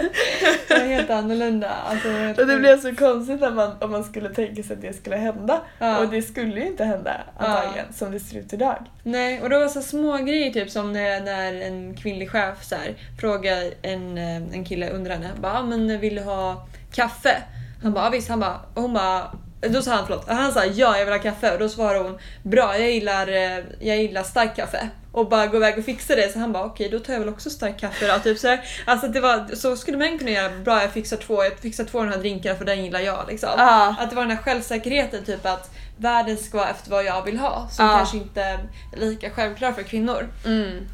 Det 0.67 0.73
är 0.73 0.87
helt 0.87 1.09
annorlunda. 1.09 1.69
Alltså, 1.69 2.09
helt 2.09 2.39
Och 2.39 2.47
det 2.47 2.57
blev 2.57 2.81
så 2.81 2.95
konstigt 2.95 3.41
när 3.41 3.51
man, 3.51 3.71
om 3.81 3.91
man 3.91 4.03
skulle 4.03 4.29
tänka 4.29 4.63
sig 4.63 4.75
att 4.75 4.81
det 4.81 4.93
skulle 4.93 5.15
hända. 5.15 5.61
Ja. 5.79 5.97
Och 5.97 6.07
det 6.09 6.21
skulle 6.21 6.59
ju 6.59 6.67
inte 6.67 6.83
hända 6.85 7.11
antagligen 7.37 7.93
som 7.93 8.11
det 8.11 8.19
ser 8.19 8.37
ut 8.39 8.53
idag. 8.53 8.85
Nej, 9.03 9.41
och 9.41 9.49
det 9.49 9.59
var 9.59 9.67
så 9.67 9.81
små 9.81 10.17
grejer 10.17 10.51
typ 10.53 10.69
som 10.71 10.93
när, 10.93 11.21
när 11.21 11.53
en 11.61 11.95
kvinnlig 11.97 12.31
chef 12.31 12.63
så 12.63 12.75
här, 12.75 12.95
frågar 13.21 13.73
en, 13.81 14.17
eh, 14.17 14.35
en 14.35 14.65
kille 14.65 14.89
under 14.89 15.11
henne, 15.11 15.29
bara, 15.41 15.53
"Ah, 15.59 15.63
men 15.63 15.99
vill 15.99 16.15
du 16.15 16.21
ha 16.21 16.67
kaffe? 16.93 17.43
Han 17.83 17.93
bara, 17.93 18.03
"Ja, 18.05 18.09
visst, 18.09 18.29
han 18.29 18.39
bara, 18.39 18.59
och 18.73 18.81
hon 18.81 18.93
bara 18.93 19.31
då 19.61 19.81
sa 19.81 19.91
han 19.91 20.05
förlåt, 20.07 20.27
han 20.27 20.51
sa 20.53 20.65
ja 20.65 20.97
jag 20.97 21.05
vill 21.05 21.13
ha 21.13 21.21
kaffe 21.21 21.53
och 21.53 21.59
då 21.59 21.69
svarade 21.69 21.99
hon 21.99 22.17
bra 22.43 22.79
jag 22.79 22.91
gillar, 22.91 23.27
eh, 23.27 23.63
jag 23.79 23.97
gillar 23.97 24.23
starkt 24.23 24.55
kaffe 24.55 24.89
och 25.11 25.29
bara 25.29 25.47
gå 25.47 25.57
iväg 25.57 25.77
och 25.77 25.85
fixa 25.85 26.15
det 26.15 26.33
så 26.33 26.39
han 26.39 26.51
bara 26.51 26.63
okej 26.65 26.89
då 26.89 26.99
tar 26.99 27.13
jag 27.13 27.19
väl 27.19 27.29
också 27.29 27.49
starkt 27.49 27.79
kaffe 27.79 28.07
då. 28.07 28.19
Typ 28.19 28.39
så, 28.39 28.47
här. 28.47 28.61
Alltså 28.85 29.07
det 29.07 29.19
var, 29.19 29.55
så 29.55 29.75
skulle 29.77 29.97
man 29.97 30.19
kunna 30.19 30.31
göra, 30.31 30.49
bra 30.49 30.81
jag 30.81 30.91
fixar 30.91 31.17
två, 31.17 31.43
jag 31.43 31.59
fixar 31.59 31.83
två 31.83 31.99
av 31.99 32.05
de 32.05 32.11
här 32.11 32.19
drinkarna 32.19 32.55
för 32.57 32.65
den 32.65 32.83
gillar 32.83 32.99
jag 32.99 33.25
liksom. 33.29 33.49
Ja. 33.57 33.95
Att 33.99 34.09
det 34.09 34.15
var 34.15 34.23
den 34.23 34.37
här 34.37 34.43
självsäkerheten 34.43 35.25
typ 35.25 35.45
att 35.45 35.71
världen 35.97 36.37
ska 36.37 36.57
vara 36.57 36.69
efter 36.69 36.91
vad 36.91 37.05
jag 37.05 37.23
vill 37.25 37.37
ha 37.37 37.67
som 37.71 37.85
Ja. 37.85 37.97
kanske 37.97 38.17
inte 38.17 38.41
är 38.41 38.59
lika 38.95 39.29
självklar 39.29 39.71
för 39.71 39.83
kvinnor. 39.83 40.27
Mm. 40.45 40.87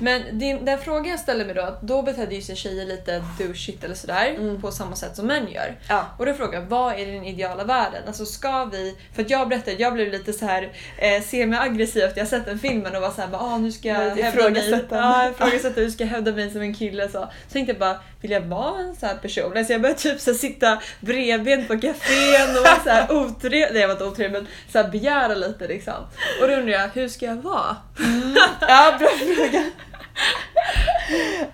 Men 0.00 0.38
din, 0.38 0.64
den 0.64 0.78
frågan 0.78 1.04
jag 1.10 1.20
ställer 1.20 1.44
mig 1.44 1.54
då, 1.54 1.62
att 1.62 1.82
då 1.82 2.02
betedde 2.02 2.34
ju 2.34 2.42
sig 2.42 2.56
tjejer 2.56 2.86
lite 2.86 3.24
douchigt 3.38 3.84
eller 3.84 3.94
sådär 3.94 4.34
Mm. 4.38 4.60
på 4.62 4.70
samma 4.70 4.96
sätt 4.96 5.16
som 5.16 5.26
män 5.26 5.48
gör. 5.52 5.74
Ja. 5.88 6.06
Och 6.18 6.26
då 6.26 6.34
frågar 6.34 6.60
jag, 6.60 6.66
vad 6.66 6.94
är 7.00 7.06
den 7.06 7.24
ideala 7.24 7.64
världen? 7.64 8.02
Alltså 8.06 8.26
ska 8.26 8.64
vi, 8.64 8.96
för 9.14 9.22
att 9.22 9.30
jag 9.30 9.48
berättade, 9.48 9.76
jag 9.76 9.92
blev 9.94 10.12
lite 10.12 10.32
så 10.32 10.46
här 10.46 10.72
eh, 10.98 11.22
semi-aggressiv 11.22 12.02
efter 12.04 12.20
jag 12.20 12.28
sett 12.28 12.46
den 12.46 12.58
filmen 12.58 12.96
och 12.96 13.02
var 13.02 13.10
såhär, 13.10 13.28
ah, 13.32 13.58
nu 13.58 13.72
ska 13.72 13.88
jag 13.88 13.94
hävda 13.98 14.50
mig. 14.50 14.84
Ja, 14.90 15.30
ifrågasätta 15.30 15.80
hur 15.80 15.90
ska 15.90 16.04
jag 16.04 16.10
hävda 16.10 16.32
mig 16.32 16.50
som 16.50 16.60
en 16.60 16.74
kille. 16.74 17.08
Så, 17.08 17.12
så 17.48 17.52
tänkte 17.52 17.72
jag 17.72 17.80
bara, 17.80 18.00
vill 18.22 18.30
jag 18.30 18.40
vara 18.40 18.80
en 18.80 18.96
sån 18.96 19.08
här 19.08 19.16
person? 19.16 19.56
Alltså 19.56 19.72
jag 19.72 19.82
började 19.82 20.00
typ 20.00 20.20
så 20.20 20.34
sitta 20.34 20.82
bredbent 21.00 21.68
på 21.68 21.74
kafén 21.80 22.56
och 22.56 22.64
vara 22.64 22.80
så 22.84 22.90
här 22.90 23.12
otrevlig, 23.16 23.68
nej 23.72 23.80
jag 23.80 23.88
var 23.88 23.94
inte 23.94 24.04
otrevlig 24.04 24.32
men 24.32 24.48
så 24.72 24.78
här, 24.78 24.90
begära 24.90 25.34
lite 25.34 25.68
liksom. 25.68 25.94
Och 26.40 26.48
då 26.48 26.54
undrar 26.54 26.72
jag, 26.72 26.88
hur 26.88 27.08
ska 27.08 27.26
jag 27.26 27.36
vara? 27.36 27.76
Ja, 28.60 28.96
bra 28.98 29.08
fråga. 29.08 29.64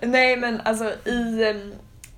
Nej 0.00 0.36
men 0.36 0.60
alltså 0.60 0.84
i, 1.04 1.54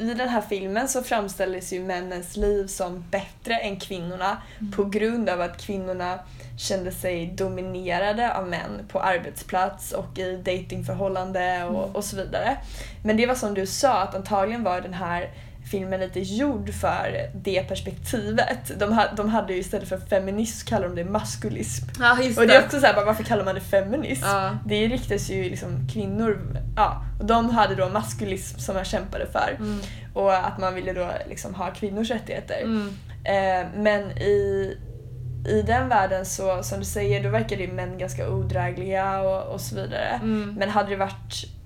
i 0.01 0.15
den 0.15 0.29
här 0.29 0.41
filmen 0.41 0.89
så 0.89 1.03
framställdes 1.03 1.73
ju 1.73 1.81
männens 1.81 2.37
liv 2.37 2.67
som 2.67 3.05
bättre 3.11 3.55
än 3.55 3.81
kvinnorna 3.81 4.43
på 4.77 4.85
grund 4.85 5.29
av 5.29 5.41
att 5.41 5.61
kvinnorna 5.61 6.19
kände 6.59 6.93
sig 6.93 7.27
dominerade 7.27 8.35
av 8.35 8.49
män 8.49 8.87
på 8.89 9.01
arbetsplats 9.01 9.93
och 9.93 10.19
i 10.19 10.37
datingförhållande 10.37 11.65
och, 11.65 11.97
och 11.97 12.05
så 12.05 12.17
vidare. 12.17 12.57
Men 13.05 13.17
det 13.17 13.27
var 13.27 13.35
som 13.35 13.55
du 13.55 13.67
sa 13.67 14.03
att 14.03 14.15
antagligen 14.15 14.65
var 14.65 14.81
den 14.81 14.95
här 14.95 15.31
filmen 15.71 16.01
lite 16.01 16.21
gjord 16.21 16.75
för 16.75 17.31
det 17.35 17.69
perspektivet. 17.69 18.79
De, 18.79 18.93
ha, 18.93 19.07
de 19.17 19.29
hade 19.29 19.53
ju 19.53 19.59
istället 19.59 19.89
för 19.89 19.99
feminism 19.99 20.67
kallar 20.67 20.89
de 20.89 20.95
det 20.95 21.05
maskulism. 21.05 21.87
Ja 21.99 22.13
Och 22.13 22.47
det 22.47 22.57
är 22.57 22.65
också 22.65 22.81
såhär, 22.81 23.05
varför 23.05 23.25
kallar 23.25 23.45
man 23.45 23.55
det 23.55 23.61
feminism? 23.61 24.25
Ja. 24.27 24.59
Det 24.67 24.87
riktas 24.87 25.31
ju 25.31 25.45
liksom 25.45 25.89
kvinnor, 25.93 26.57
ja, 26.77 27.05
och 27.21 27.27
de 27.27 27.51
hade 27.51 27.75
då 27.75 27.89
maskulism 27.89 28.59
som 28.59 28.75
man 28.75 28.85
kämpade 28.85 29.27
för. 29.27 29.57
Mm. 29.59 29.79
Och 30.15 30.47
att 30.47 30.59
man 30.59 30.75
ville 30.75 30.93
då 30.93 31.11
liksom 31.29 31.55
ha 31.55 31.71
kvinnors 31.71 32.11
rättigheter. 32.11 32.61
Mm. 32.63 32.89
Eh, 33.25 33.67
men 33.77 34.11
i, 34.11 34.77
i 35.49 35.63
den 35.63 35.89
världen 35.89 36.27
så, 36.27 36.63
som 36.63 36.79
du 36.79 36.85
säger, 36.85 37.23
då 37.23 37.29
verkar 37.29 37.57
ju 37.57 37.73
män 37.73 37.99
ganska 37.99 38.31
odrägliga 38.31 39.21
och, 39.21 39.55
och 39.55 39.61
så 39.61 39.75
vidare. 39.75 40.21
Mm. 40.23 40.55
Men 40.59 40.71
hade 40.71 40.91
det 40.91 40.97
varit 40.97 41.60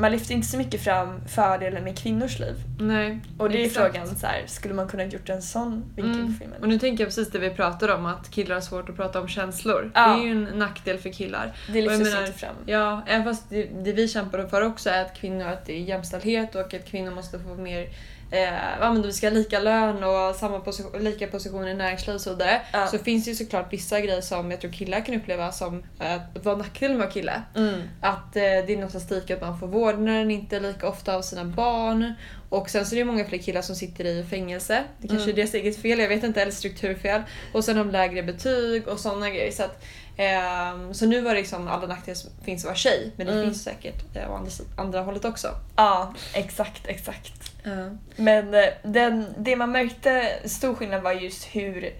man 0.00 0.12
lyfter 0.12 0.34
inte 0.34 0.48
så 0.48 0.56
mycket 0.58 0.84
fram 0.84 1.20
fördelen 1.28 1.84
med 1.84 1.98
kvinnors 1.98 2.38
liv. 2.38 2.54
Nej. 2.80 3.20
Och 3.38 3.50
det 3.50 3.62
är 3.62 3.66
exakt. 3.66 3.92
frågan 3.94 4.16
så 4.16 4.26
här, 4.26 4.42
skulle 4.46 4.74
man 4.74 4.88
kunna 4.88 5.04
gjort 5.04 5.28
en 5.28 5.42
sån 5.42 5.84
vinkel 5.96 6.14
Mm. 6.20 6.26
på 6.26 6.38
filmen? 6.38 6.62
Och 6.62 6.68
nu 6.68 6.78
tänker 6.78 7.04
jag 7.04 7.08
precis 7.08 7.30
det 7.30 7.38
vi 7.38 7.50
pratade 7.50 7.92
om, 7.94 8.06
att 8.06 8.30
killar 8.30 8.54
har 8.54 8.62
svårt 8.62 8.88
att 8.88 8.96
prata 8.96 9.20
om 9.20 9.28
känslor. 9.28 9.90
Ja. 9.94 10.06
Det 10.08 10.22
är 10.22 10.24
ju 10.24 10.30
en 10.30 10.58
nackdel 10.58 10.98
för 10.98 11.10
killar. 11.12 11.52
Det 11.72 11.82
lyftes 11.82 12.00
menar- 12.00 12.26
inte 12.26 12.38
fram. 12.38 12.54
Ja, 12.66 13.02
även 13.06 13.24
fast 13.24 13.50
det, 13.50 13.62
det 13.84 13.92
vi 13.92 14.08
kämpar 14.08 14.46
för 14.46 14.62
också 14.62 14.90
är 14.90 15.02
att 15.04 15.16
kvinnor, 15.16 15.46
att 15.46 15.66
det 15.66 15.72
är 15.72 15.80
jämställdhet 15.82 16.54
och 16.54 16.74
att 16.74 16.84
kvinnor 16.86 17.10
måste 17.10 17.38
få 17.38 17.54
mer 17.54 17.86
Eh, 18.32 19.02
vi 19.02 19.12
ska 19.12 19.26
ha 19.26 19.34
lika 19.34 19.60
lön 19.60 20.04
och 20.04 20.34
samma 20.34 20.60
position, 20.60 21.02
lika 21.04 21.26
positioner 21.26 21.68
i 21.68 21.74
näringsliv 21.74 22.14
och 22.14 22.20
så 22.20 22.30
vidare. 22.30 22.60
Ja. 22.72 22.86
Så 22.86 22.98
finns 22.98 23.24
det 23.24 23.30
ju 23.30 23.36
såklart 23.36 23.72
vissa 23.72 24.00
grejer 24.00 24.20
som 24.20 24.50
jag 24.50 24.60
tror 24.60 24.70
killar 24.72 25.00
kan 25.00 25.14
uppleva 25.14 25.52
som 25.52 25.82
eh, 26.00 26.20
var 26.42 26.56
nackdelen 26.56 26.96
med 26.96 27.04
att 27.06 27.08
vara 27.08 27.14
kille. 27.14 27.42
Mm. 27.56 27.80
Att 28.00 28.36
eh, 28.36 28.42
det 28.42 28.72
är 28.72 28.76
någon 28.76 28.90
statistik 28.90 29.30
att 29.30 29.40
man 29.40 29.58
får 29.58 29.66
vårdnaden 29.66 30.30
inte 30.30 30.60
lika 30.60 30.88
ofta 30.88 31.16
av 31.16 31.22
sina 31.22 31.44
barn. 31.44 32.14
Och 32.48 32.70
sen 32.70 32.86
så 32.86 32.94
är 32.94 32.98
det 32.98 33.04
många 33.04 33.24
fler 33.24 33.38
killar 33.38 33.62
som 33.62 33.76
sitter 33.76 34.04
i 34.04 34.24
fängelse. 34.24 34.82
Det 34.98 35.08
kanske 35.08 35.24
Mm. 35.24 35.32
är 35.32 35.36
deras 35.42 35.54
eget 35.54 35.82
fel, 35.82 35.98
jag 35.98 36.08
vet 36.08 36.24
inte, 36.24 36.42
eller 36.42 36.52
strukturfel. 36.52 37.22
Och 37.52 37.64
sen 37.64 37.76
de 37.76 37.90
lägre 37.90 38.22
betyg 38.22 38.88
och 38.88 39.00
sådana 39.00 39.30
grejer. 39.30 39.50
Så, 39.52 39.62
att, 39.62 39.84
ehm, 40.16 40.94
så 40.94 41.06
nu 41.06 41.20
var 41.20 41.30
det 41.34 41.40
liksom 41.40 41.68
alla 41.68 41.86
nackdelar 41.86 42.14
som 42.16 42.30
finns 42.44 42.62
att 42.64 42.68
vara 42.68 42.76
tjej. 42.76 43.12
Men 43.16 43.26
det 43.26 43.32
Mm. 43.32 43.44
finns 43.44 43.62
säkert 43.62 44.16
eh, 44.16 44.30
å 44.30 44.34
andra, 44.34 44.50
andra 44.76 45.00
hållet 45.02 45.24
också. 45.24 45.48
Ja, 45.76 46.14
exakt, 46.34 46.86
exakt. 46.86 47.32
Ja. 47.62 47.88
Men 48.16 48.54
eh, 48.54 48.64
den, 48.82 49.26
det 49.38 49.56
man 49.56 49.72
märkte, 49.72 50.38
stor 50.44 50.74
skillnad 50.74 51.02
var 51.02 51.12
just 51.12 51.44
hur, 51.44 51.94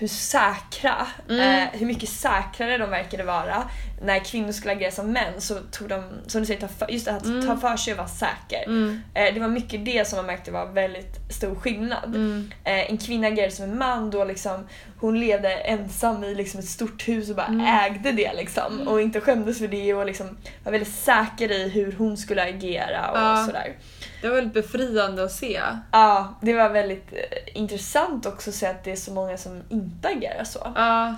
hur 0.00 0.08
säkra, 0.08 1.06
Mm. 1.28 1.40
eh, 1.62 1.68
hur 1.72 1.86
mycket 1.86 2.08
säkrare 2.08 2.78
de 2.78 2.90
verkade 2.90 3.24
vara. 3.24 3.62
När 4.02 4.18
kvinnor 4.18 4.52
skulle 4.52 4.72
agera 4.72 4.90
som 4.90 5.12
män 5.12 5.40
så 5.40 5.54
tog 5.72 5.88
de, 5.88 6.04
som 6.26 6.40
du 6.40 6.46
säger, 6.46 6.60
ta 6.60 6.68
för, 6.68 6.90
just 6.90 7.04
det 7.04 7.12
här 7.12 7.20
Mm. 7.24 7.46
ta 7.46 7.56
för 7.56 7.76
sig 7.76 7.92
och 7.92 7.96
vara 7.98 8.08
säker. 8.08 8.64
Mm. 8.66 9.02
Eh, 9.14 9.34
det 9.34 9.40
var 9.40 9.48
mycket 9.48 9.84
det 9.84 10.08
som 10.08 10.16
man 10.16 10.26
märkte 10.26 10.50
var 10.50 10.66
väldigt 10.66 11.16
stor 11.30 11.54
skillnad. 11.54 12.04
Mm. 12.04 12.50
Eh, 12.64 12.90
en 12.90 12.98
kvinna 12.98 13.26
agerade 13.26 13.52
som 13.52 13.64
en 13.64 13.78
man 13.78 14.10
då 14.10 14.24
liksom, 14.24 14.66
hon 15.00 15.20
levde 15.20 15.54
ensam 15.54 16.24
i 16.24 16.34
liksom 16.34 16.60
ett 16.60 16.68
stort 16.68 17.08
hus 17.08 17.30
och 17.30 17.36
bara 17.36 17.46
Mm. 17.46 17.66
ägde 17.66 18.12
det 18.12 18.32
liksom. 18.34 18.88
Och 18.88 19.00
inte 19.00 19.20
skämdes 19.20 19.58
för 19.58 19.68
det 19.68 19.94
och 19.94 20.06
liksom 20.06 20.36
var 20.64 20.72
väldigt 20.72 20.94
säker 20.94 21.52
i 21.52 21.68
hur 21.68 21.92
hon 21.98 22.16
skulle 22.16 22.42
agera 22.48 23.10
och 23.10 23.18
Ja. 23.18 23.44
sådär. 23.46 23.72
Det 24.20 24.28
var 24.28 24.34
väldigt 24.34 24.54
befriande 24.54 25.24
att 25.24 25.32
se. 25.32 25.60
Ja, 25.92 26.34
det 26.42 26.54
var 26.54 26.68
väldigt 26.68 27.12
eh, 27.12 27.56
intressant 27.60 28.26
också 28.26 28.50
att 28.50 28.56
se 28.56 28.66
att 28.66 28.84
det 28.84 28.92
är 28.92 28.96
så 28.96 29.12
många 29.12 29.36
som 29.36 29.62
inte 29.68 30.08
agerar 30.08 30.44
så. 30.44 30.72
Ja. 30.74 31.14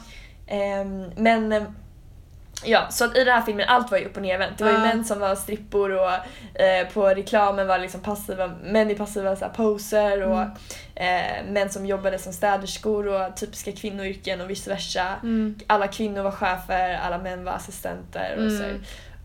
Ehm, 0.47 1.05
men 1.17 1.53
eh, 1.53 1.63
ja, 2.65 2.87
så 2.91 3.05
att 3.05 3.17
i 3.17 3.25
den 3.25 3.35
här 3.35 3.43
filmen 3.43 3.69
allt 3.69 3.91
var 3.91 3.99
ju 3.99 4.05
upp 4.05 4.17
och 4.17 4.23
nervänt. 4.23 4.59
Det 4.59 4.65
var 4.65 4.71
ju 4.71 4.77
Ja. 4.77 4.85
män 4.85 5.05
som 5.05 5.21
var 5.21 5.35
strippor 5.35 5.93
och 5.93 6.13
eh, 6.61 6.89
på 6.93 7.07
reklamen 7.09 7.67
var 7.67 7.79
liksom 7.79 8.01
passiva, 8.01 8.51
män 8.65 8.91
i 8.91 8.95
passiva 8.95 9.37
så 9.37 9.45
här, 9.45 9.53
poser 9.53 10.23
och 10.23 10.41
eh, 11.03 11.45
män 11.49 11.71
som 11.71 11.87
jobbade 11.87 12.19
som 12.19 12.33
städerskor 12.33 13.07
och 13.09 13.37
typiska 13.37 13.73
kvinnoyrken 13.73 14.41
och 14.41 14.51
vice 14.51 14.71
versa. 14.71 15.07
Mm. 15.23 15.59
Alla 15.67 15.89
kvinnor 15.89 16.23
var 16.23 16.31
chefer, 16.31 16.95
alla 16.95 17.19
män 17.19 17.45
var 17.45 17.53
assistenter 17.53 18.37
och 18.47 18.53
så. 18.53 18.65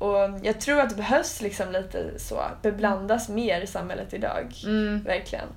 Mm. 0.01 0.33
Och 0.33 0.39
jag 0.43 0.61
tror 0.61 0.79
att 0.79 0.89
det 0.89 0.95
behövs 0.95 1.41
liksom 1.41 1.71
lite 1.71 2.19
så, 2.19 2.41
beblandas 2.61 3.29
mer 3.29 3.61
i 3.61 3.67
samhället 3.67 4.13
idag. 4.13 4.53
Mm. 4.65 5.03
Verkligen. 5.03 5.47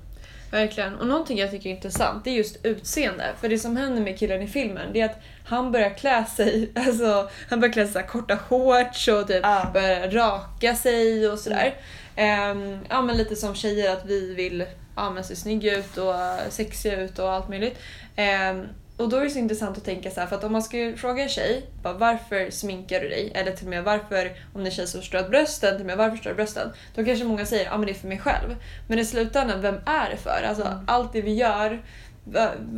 Verkligen. 0.50 0.94
Och 0.94 1.06
någonting 1.06 1.38
jag 1.38 1.50
tycker 1.50 1.70
är 1.70 1.74
intressant 1.74 2.24
det 2.24 2.30
är 2.30 2.34
just 2.34 2.64
utseende. 2.66 3.24
För 3.40 3.48
det 3.48 3.58
som 3.58 3.76
händer 3.76 4.02
med 4.02 4.18
killen 4.18 4.42
i 4.42 4.46
filmen 4.46 4.92
det 4.92 5.00
är 5.00 5.04
att 5.04 5.20
han 5.44 5.72
börjar 5.72 5.90
klä 5.90 6.24
sig, 6.24 6.70
alltså 6.86 7.30
han 7.50 7.60
börjar 7.60 7.72
klä 7.72 7.86
sig 7.86 8.06
korta 8.06 8.36
shorts 8.36 9.08
och 9.08 9.26
typ 9.28 9.40
Ja. 9.42 9.70
börjar 9.74 10.10
raka 10.10 10.74
sig 10.74 11.28
och 11.28 11.38
sådär. 11.38 11.74
Ehm, 12.16 12.78
ja 12.88 13.02
men 13.02 13.16
lite 13.16 13.36
som 13.36 13.54
tjejer 13.54 13.92
att 13.92 14.04
vi 14.06 14.34
vill 14.34 14.64
ja, 14.96 15.10
men 15.10 15.24
se 15.24 15.36
snygga 15.36 15.78
ut 15.78 15.96
och 15.96 16.14
sexiga 16.48 17.00
ut 17.00 17.18
och 17.18 17.32
allt 17.32 17.48
möjligt. 17.48 17.78
Ehm, 18.16 18.66
och 19.00 19.08
då 19.08 19.16
är 19.16 19.24
det 19.24 19.30
så 19.30 19.38
intressant 19.38 19.78
att 19.78 19.84
tänka 19.84 20.10
så 20.10 20.20
här, 20.20 20.26
för 20.26 20.36
att 20.36 20.44
om 20.44 20.52
man 20.52 20.62
skulle 20.62 20.96
fråga 20.96 21.22
en 21.22 21.28
tjej 21.28 21.66
bara, 21.82 21.92
varför 21.94 22.50
sminkar 22.50 23.00
du 23.00 23.08
dig? 23.08 23.32
Eller 23.34 23.52
till 23.52 23.66
och 23.66 23.70
med 23.70 23.84
varför, 23.84 24.32
om 24.54 24.60
det 24.60 24.66
är 24.66 24.70
en 24.70 24.70
tjej 24.70 24.86
som 24.86 25.00
förstör 25.00 25.28
brösten, 25.28 25.72
till 25.72 25.80
och 25.80 25.86
med 25.86 25.96
varför 25.96 26.28
du 26.30 26.34
brösten? 26.34 26.70
Då 26.94 27.04
kanske 27.04 27.24
många 27.24 27.46
säger 27.46 27.64
ja 27.64 27.76
men 27.76 27.86
det 27.86 27.92
är 27.92 27.94
för 27.94 28.08
mig 28.08 28.18
själv. 28.18 28.56
Men 28.88 28.98
i 28.98 29.04
slutändan, 29.04 29.60
vem 29.60 29.76
är 29.86 30.10
det 30.10 30.16
för? 30.16 30.42
Alltså 30.48 30.64
Mm. 30.64 30.78
allt 30.86 31.12
det 31.12 31.22
vi 31.22 31.34
gör, 31.34 31.82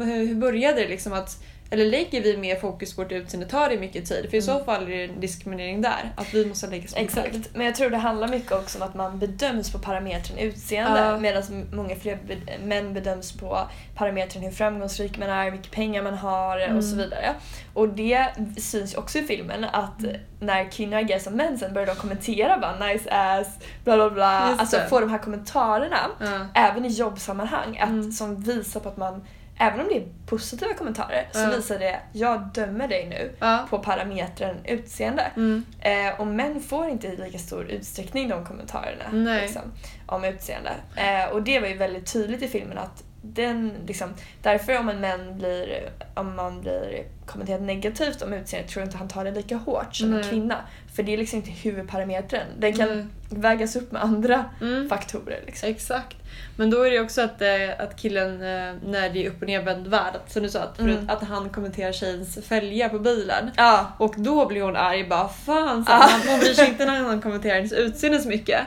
hur 0.05 0.35
började 0.35 0.81
det 0.83 0.89
liksom 0.89 1.13
att 1.13 1.43
eller 1.73 1.85
lägger 1.85 2.23
vi 2.23 2.37
mer 2.37 2.57
fokus 2.57 2.97
på 2.97 3.03
vårt 3.03 3.13
utseende 3.13 3.47
tar 3.49 3.69
det 3.69 3.77
mycket 3.79 4.07
tid? 4.09 4.27
För 4.31 4.37
i 4.37 4.43
så 4.43 4.53
Mm. 4.53 4.65
fall 4.65 4.83
är 4.83 4.87
det 4.97 5.05
en 5.05 5.21
diskriminering 5.21 5.83
där. 5.83 6.13
Att 6.17 6.35
vi 6.35 6.47
måste 6.47 6.67
lägga 6.67 6.89
så 6.89 6.99
mycket 7.01 7.15
tid. 7.15 7.25
Exakt, 7.25 7.55
men 7.55 7.67
jag 7.67 7.75
tror 7.75 7.91
det 7.91 7.97
handlar 7.97 8.29
mycket 8.29 8.53
också 8.53 8.79
om 8.79 8.85
att 8.89 8.95
man 8.95 9.19
bedöms 9.19 9.73
på 9.73 9.79
parametern 9.79 10.39
utseende 10.39 11.01
Ja. 11.01 11.19
medan 11.19 11.43
många 11.73 11.97
fler 11.97 12.19
män 12.65 12.95
bedöms 12.95 13.33
på 13.33 13.59
parametern 13.95 14.43
hur 14.43 14.51
framgångsrik 14.51 15.19
man 15.19 15.31
är, 15.31 15.45
hur 15.45 15.51
mycket 15.53 15.73
pengar 15.73 16.03
man 16.03 16.15
har 16.15 16.59
Mm. 16.59 16.77
och 16.77 16.85
så 16.85 16.97
vidare. 16.97 17.35
Och 17.75 17.89
det 17.89 18.27
syns 18.59 18.95
ju 18.95 18.99
också 18.99 19.19
i 19.19 19.23
filmen 19.23 19.65
att 19.65 20.01
när 20.41 20.71
kvinnor 20.71 20.99
agerar 20.99 21.19
som 21.19 21.37
män 21.37 21.59
sen 21.59 21.75
börjar 21.75 21.87
de 21.87 21.95
kommentera 21.97 22.59
bara 22.59 22.87
nice 22.87 23.11
ass, 23.11 23.49
bla 23.85 23.97
bla 23.97 24.11
bla. 24.11 24.49
Just 24.49 24.61
Alltså 24.61 24.77
det. 24.77 24.87
få 24.89 25.01
de 25.01 25.11
här 25.11 25.19
kommentarerna 25.19 25.99
Ja. 26.21 26.47
även 26.55 26.85
i 26.85 26.89
jobbsammanhang 26.89 27.79
att, 27.79 27.89
Mm. 27.89 28.13
som 28.13 28.43
visar 28.43 28.81
på 28.81 28.89
att 28.89 28.97
man 28.97 29.25
Även 29.63 29.81
om 29.81 29.89
det 29.89 29.97
är 29.97 30.05
positiva 30.27 30.75
kommentarer 30.75 31.29
så 31.33 31.39
Ja. 31.41 31.51
visar 31.57 31.79
det 31.79 32.01
jag 32.13 32.49
dömer 32.55 32.89
dig 32.89 33.07
nu 33.09 33.33
Ja. 33.41 33.67
på 33.71 33.79
parametern 33.79 34.57
utseende. 34.65 35.23
Mm. 35.37 35.65
Eh, 35.81 36.21
och 36.21 36.27
män 36.27 36.61
får 36.61 36.89
inte 36.89 37.07
i 37.07 37.17
lika 37.17 37.39
stor 37.39 37.65
utsträckning 37.71 38.29
de 38.29 38.45
kommentarerna 38.47 39.35
liksom, 39.41 39.63
om 40.07 40.25
utseende. 40.25 40.71
Eh, 40.97 41.33
och 41.33 41.43
det 41.43 41.61
var 41.61 41.69
ju 41.69 41.77
väldigt 41.77 42.13
tydligt 42.13 42.43
i 42.43 42.49
filmen 42.49 42.79
att 42.79 43.05
den, 43.25 43.73
liksom, 43.87 44.15
därför 44.43 44.79
om 44.79 44.89
en 44.89 45.01
man 45.01 45.39
blir, 45.39 45.91
om 46.15 46.37
man 46.37 46.61
blir 46.61 47.05
kommenterat 47.27 47.63
negativt 47.63 48.23
om 48.23 48.33
utseende 48.33 48.69
tror 48.69 48.81
jag 48.81 48.87
inte 48.89 48.99
han 48.99 49.09
tar 49.09 49.25
det 49.25 49.31
lika 49.31 49.57
hårt 49.57 49.95
som 49.97 50.07
en 50.15 50.21
Nej. 50.21 50.31
kvinna. 50.31 50.57
För 50.95 51.03
det 51.03 51.13
är 51.13 51.19
liksom 51.19 51.37
inte 51.39 51.51
huvudparametern. 51.51 52.47
Den 52.59 52.73
kan 52.73 52.89
Nej. 52.97 53.07
vägas 53.41 53.77
upp 53.77 53.93
med 53.93 54.03
andra 54.03 54.45
Mm. 54.61 54.89
faktorer. 54.89 55.41
Liksom. 55.47 55.69
Exakt. 55.69 56.17
Men 56.57 56.71
då 56.71 56.83
är 56.83 56.91
det 56.91 57.01
också 57.01 57.21
att, 57.23 57.43
eh, 57.43 57.49
att 57.79 57.97
killen, 58.01 58.33
eh, 58.35 58.75
när 58.87 59.11
det 59.13 59.27
är 59.27 59.31
upp 59.31 59.43
och 59.43 59.49
nervänd 59.49 59.87
värld, 59.87 60.15
som 60.27 60.43
du 60.43 60.49
sa, 60.49 60.61
att, 60.61 60.81
Mm. 60.81 61.09
att 61.11 61.23
han 61.25 61.49
kommenterar 61.51 61.93
tjejens 61.93 62.39
fälgar 62.49 62.89
på 62.89 62.99
bilen. 62.99 63.51
Ja, 63.57 63.93
Och 63.99 64.15
då 64.17 64.47
blir 64.47 64.63
hon 64.63 64.77
arg 64.77 65.05
bara 65.09 65.29
fan 65.29 65.85
så 65.85 65.93
Ah. 65.93 65.95
han, 65.97 66.21
hon 66.29 66.39
bryr 66.41 66.55
sig 66.55 66.69
inte 66.69 66.87
när 66.87 66.99
han 67.03 67.21
kommenterar 67.21 67.55
hennes 67.55 67.73
utseende 67.73 68.21
så 68.21 68.29
mycket. 68.29 68.61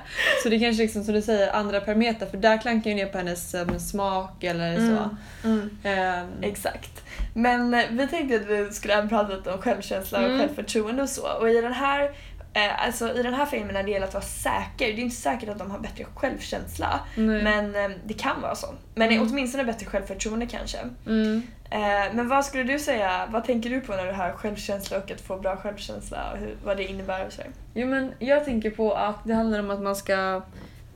Så 0.44 0.50
det 0.50 0.60
kanske 0.60 0.84
liksom 0.84 1.04
som 1.04 1.13
du 1.13 1.22
säger 1.22 1.54
andra 1.56 1.80
parametrar 1.82 2.27
för 2.30 2.38
där 2.38 2.58
klankar 2.62 2.89
ju 2.89 2.96
ner 2.96 3.06
på 3.06 3.18
hennes 3.18 3.56
eh, 3.56 3.77
smak 3.77 4.44
eller 4.44 4.75
så. 4.75 5.10
Mm. 5.48 5.70
Ehm, 5.84 6.27
Exakt. 6.42 7.01
Men 7.34 7.72
vi 7.92 8.08
tänkte 8.08 8.36
att 8.36 8.46
vi 8.46 8.72
skulle 8.74 8.94
även 8.94 9.10
prata 9.10 9.36
lite 9.36 9.51
om 9.51 9.62
självkänsla 9.62 10.20
och 10.20 10.25
Mm. 10.25 10.39
självförtroende 10.39 11.04
och 11.04 11.10
så. 11.10 11.27
Och 11.39 11.50
i 11.50 11.62
den 11.62 11.74
här 11.74 12.12
eh, 12.55 12.85
Alltså 12.85 13.13
i 13.13 13.24
den 13.24 13.33
här 13.33 13.45
filmen 13.45 13.74
när 13.74 13.83
det 13.83 13.91
gäller 13.91 14.07
att 14.07 14.13
vara 14.13 14.24
säker, 14.24 14.85
det 14.88 14.91
är 14.91 15.00
inte 15.00 15.15
säkert 15.15 15.50
att 15.50 15.57
de 15.59 15.71
har 15.71 15.79
bättre 15.79 16.05
självkänsla. 16.15 17.00
nej. 17.15 17.43
Men 17.43 17.75
eh, 17.75 17.97
det 18.05 18.13
kan 18.13 18.41
vara 18.41 18.55
så. 18.55 18.67
Men 18.95 19.09
Mm. 19.12 19.27
åtminstone 19.27 19.63
bättre 19.63 19.85
självförtroende 19.85 20.45
kanske. 20.47 20.77
Mm. 21.07 21.43
Eh, 21.69 22.13
men 22.13 22.27
vad 22.29 22.45
skulle 22.45 22.63
du 22.63 22.79
säga, 22.79 23.27
vad 23.31 23.43
tänker 23.45 23.69
du 23.69 23.81
på 23.81 23.91
när 23.95 24.05
du 24.05 24.12
hör 24.12 24.31
självkänsla 24.31 24.97
och 24.97 25.12
att 25.12 25.21
få 25.21 25.38
bra 25.38 25.57
självkänsla 25.57 26.31
och 26.31 26.38
hur, 26.38 26.55
vad 26.65 26.77
det 26.77 26.83
innebär 26.83 27.25
och 27.25 27.33
så? 27.33 27.41
Jo 27.74 27.88
men 27.88 28.12
jag 28.19 28.45
tänker 28.45 28.69
på 28.71 28.93
att 28.93 29.24
det 29.24 29.33
handlar 29.33 29.59
om 29.59 29.71
att 29.71 29.81
man 29.81 29.95
ska 29.95 30.41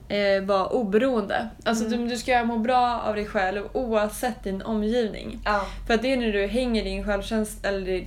eh, 0.07 0.43
vara 0.43 0.67
oberoende. 0.67 1.49
Alltså 1.65 1.85
Mm. 1.85 1.99
du, 1.99 2.07
du 2.07 2.17
ska 2.17 2.43
må 2.43 2.57
bra 2.57 3.01
av 3.07 3.15
dig 3.15 3.25
själv 3.25 3.63
oavsett 3.73 4.43
din 4.43 4.61
omgivning. 4.61 5.39
Ja. 5.45 5.65
För 5.87 5.93
att 5.93 6.01
det 6.01 6.13
är 6.13 6.17
när 6.17 6.31
du 6.31 6.47
hänger 6.47 6.83
din 6.83 7.05
självkänsla 7.05 7.69
eller 7.69 8.05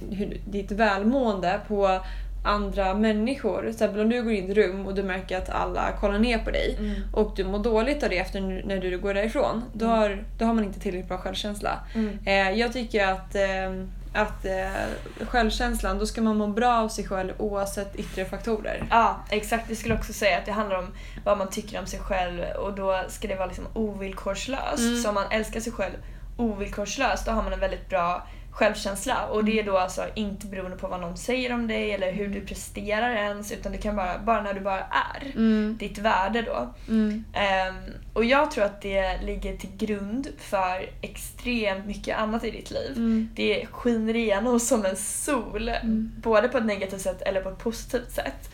ditt 0.50 0.73
välmående 0.73 1.61
på 1.68 2.00
andra 2.45 2.95
människor. 2.95 3.61
Till 3.61 3.71
exempel 3.71 4.01
om 4.01 4.09
du 4.09 4.23
går 4.23 4.33
in 4.33 4.49
i 4.49 4.51
ett 4.51 4.57
rum 4.57 4.87
och 4.87 4.95
du 4.95 5.03
märker 5.03 5.39
att 5.39 5.51
alla 5.51 5.93
kollar 6.01 6.19
ner 6.19 6.39
på 6.39 6.51
dig 6.51 6.77
Mm. 6.79 6.95
och 7.13 7.33
du 7.37 7.45
mår 7.45 7.59
dåligt 7.59 8.03
av 8.03 8.09
det 8.11 8.19
efter 8.19 8.41
när 8.65 8.79
du 8.79 8.99
går 8.99 9.15
därifrån. 9.15 9.63
Då 9.73 9.85
Mm. 9.85 9.99
har, 9.99 10.25
då 10.39 10.45
har 10.45 10.55
man 10.55 10.65
inte 10.65 10.81
tillräckligt 10.81 11.09
bra 11.09 11.19
självkänsla. 11.19 11.79
Mm. 11.95 12.19
Eh, 12.27 12.51
jag 12.59 12.73
tycker 12.73 13.07
att, 13.07 13.35
eh, 13.35 13.85
att 14.15 14.45
eh, 14.45 15.27
självkänslan, 15.27 15.99
då 15.99 16.07
ska 16.07 16.21
man 16.23 16.37
må 16.37 16.47
bra 16.47 16.75
av 16.79 16.89
sig 16.89 17.05
själv 17.05 17.33
oavsett 17.39 17.97
yttre 17.97 18.25
faktorer. 18.25 18.85
Ja, 18.91 19.17
exakt. 19.31 19.65
Jag 19.69 19.79
skulle 19.79 19.95
också 19.95 20.13
säga 20.13 20.39
att 20.39 20.47
det 20.47 20.53
handlar 20.53 20.79
om 20.79 20.87
vad 21.25 21.39
man 21.39 21.51
tycker 21.51 21.79
om 21.81 21.87
sig 21.87 22.01
själv 22.01 22.43
och 22.59 22.73
då 22.75 23.03
ska 23.09 23.29
det 23.29 23.35
vara 23.35 23.47
liksom 23.47 23.67
ovillkorslöst. 23.75 24.79
Mm. 24.79 24.97
Så 25.03 25.09
om 25.09 25.15
man 25.15 25.25
älskar 25.31 25.61
sig 25.61 25.73
själv 25.73 25.95
ovillkorslöst 26.37 27.27
då 27.27 27.33
har 27.33 27.43
man 27.43 27.53
en 27.53 27.61
väldigt 27.61 27.89
bra 27.89 28.27
självkänsla 28.52 29.26
och 29.26 29.44
det 29.44 29.59
är 29.61 29.62
då 29.62 29.78
alltså 29.78 30.06
inte 30.14 30.47
beroende 30.47 30.76
på 30.76 30.88
vad 30.88 31.00
någon 31.00 31.16
säger 31.16 31.52
om 31.52 31.66
dig 31.66 31.92
eller 31.92 32.12
hur 32.12 32.28
du 32.28 32.40
presterar 32.40 33.14
ens 33.14 33.52
utan 33.52 33.73
det 33.73 33.78
kan 33.78 33.97
bara, 33.97 34.18
bara 34.18 34.42
när 34.42 34.54
du 34.54 34.61
bara 34.61 34.80
är. 34.80 35.32
Mm. 35.35 35.76
Ditt 35.80 35.99
värde 35.99 36.42
då. 36.42 36.75
Mm. 36.88 37.25
Ehm, 37.35 37.75
och 38.12 38.25
jag 38.25 38.50
tror 38.50 38.64
att 38.64 38.80
det 38.82 39.23
ligger 39.23 39.56
till 39.56 39.76
grund 39.76 40.28
för 40.38 40.90
extremt 41.00 41.87
mycket 41.87 42.18
annat 42.18 42.44
i 42.44 42.50
ditt 42.50 42.71
liv. 42.71 42.92
Mm. 42.97 43.28
Det 43.35 43.66
skiner 43.71 44.16
igenom 44.16 44.61
som 44.61 44.85
en 44.85 44.97
sol, 44.97 45.68
Mm. 45.68 46.12
både 46.16 46.49
på 46.49 46.59
ett 46.59 46.64
negativt 46.64 47.00
sätt 47.00 47.23
eller 47.23 47.40
på 47.40 47.49
ett 47.49 47.59
positivt 47.59 48.11
sätt. 48.11 48.50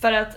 För 0.00 0.12
att 0.12 0.36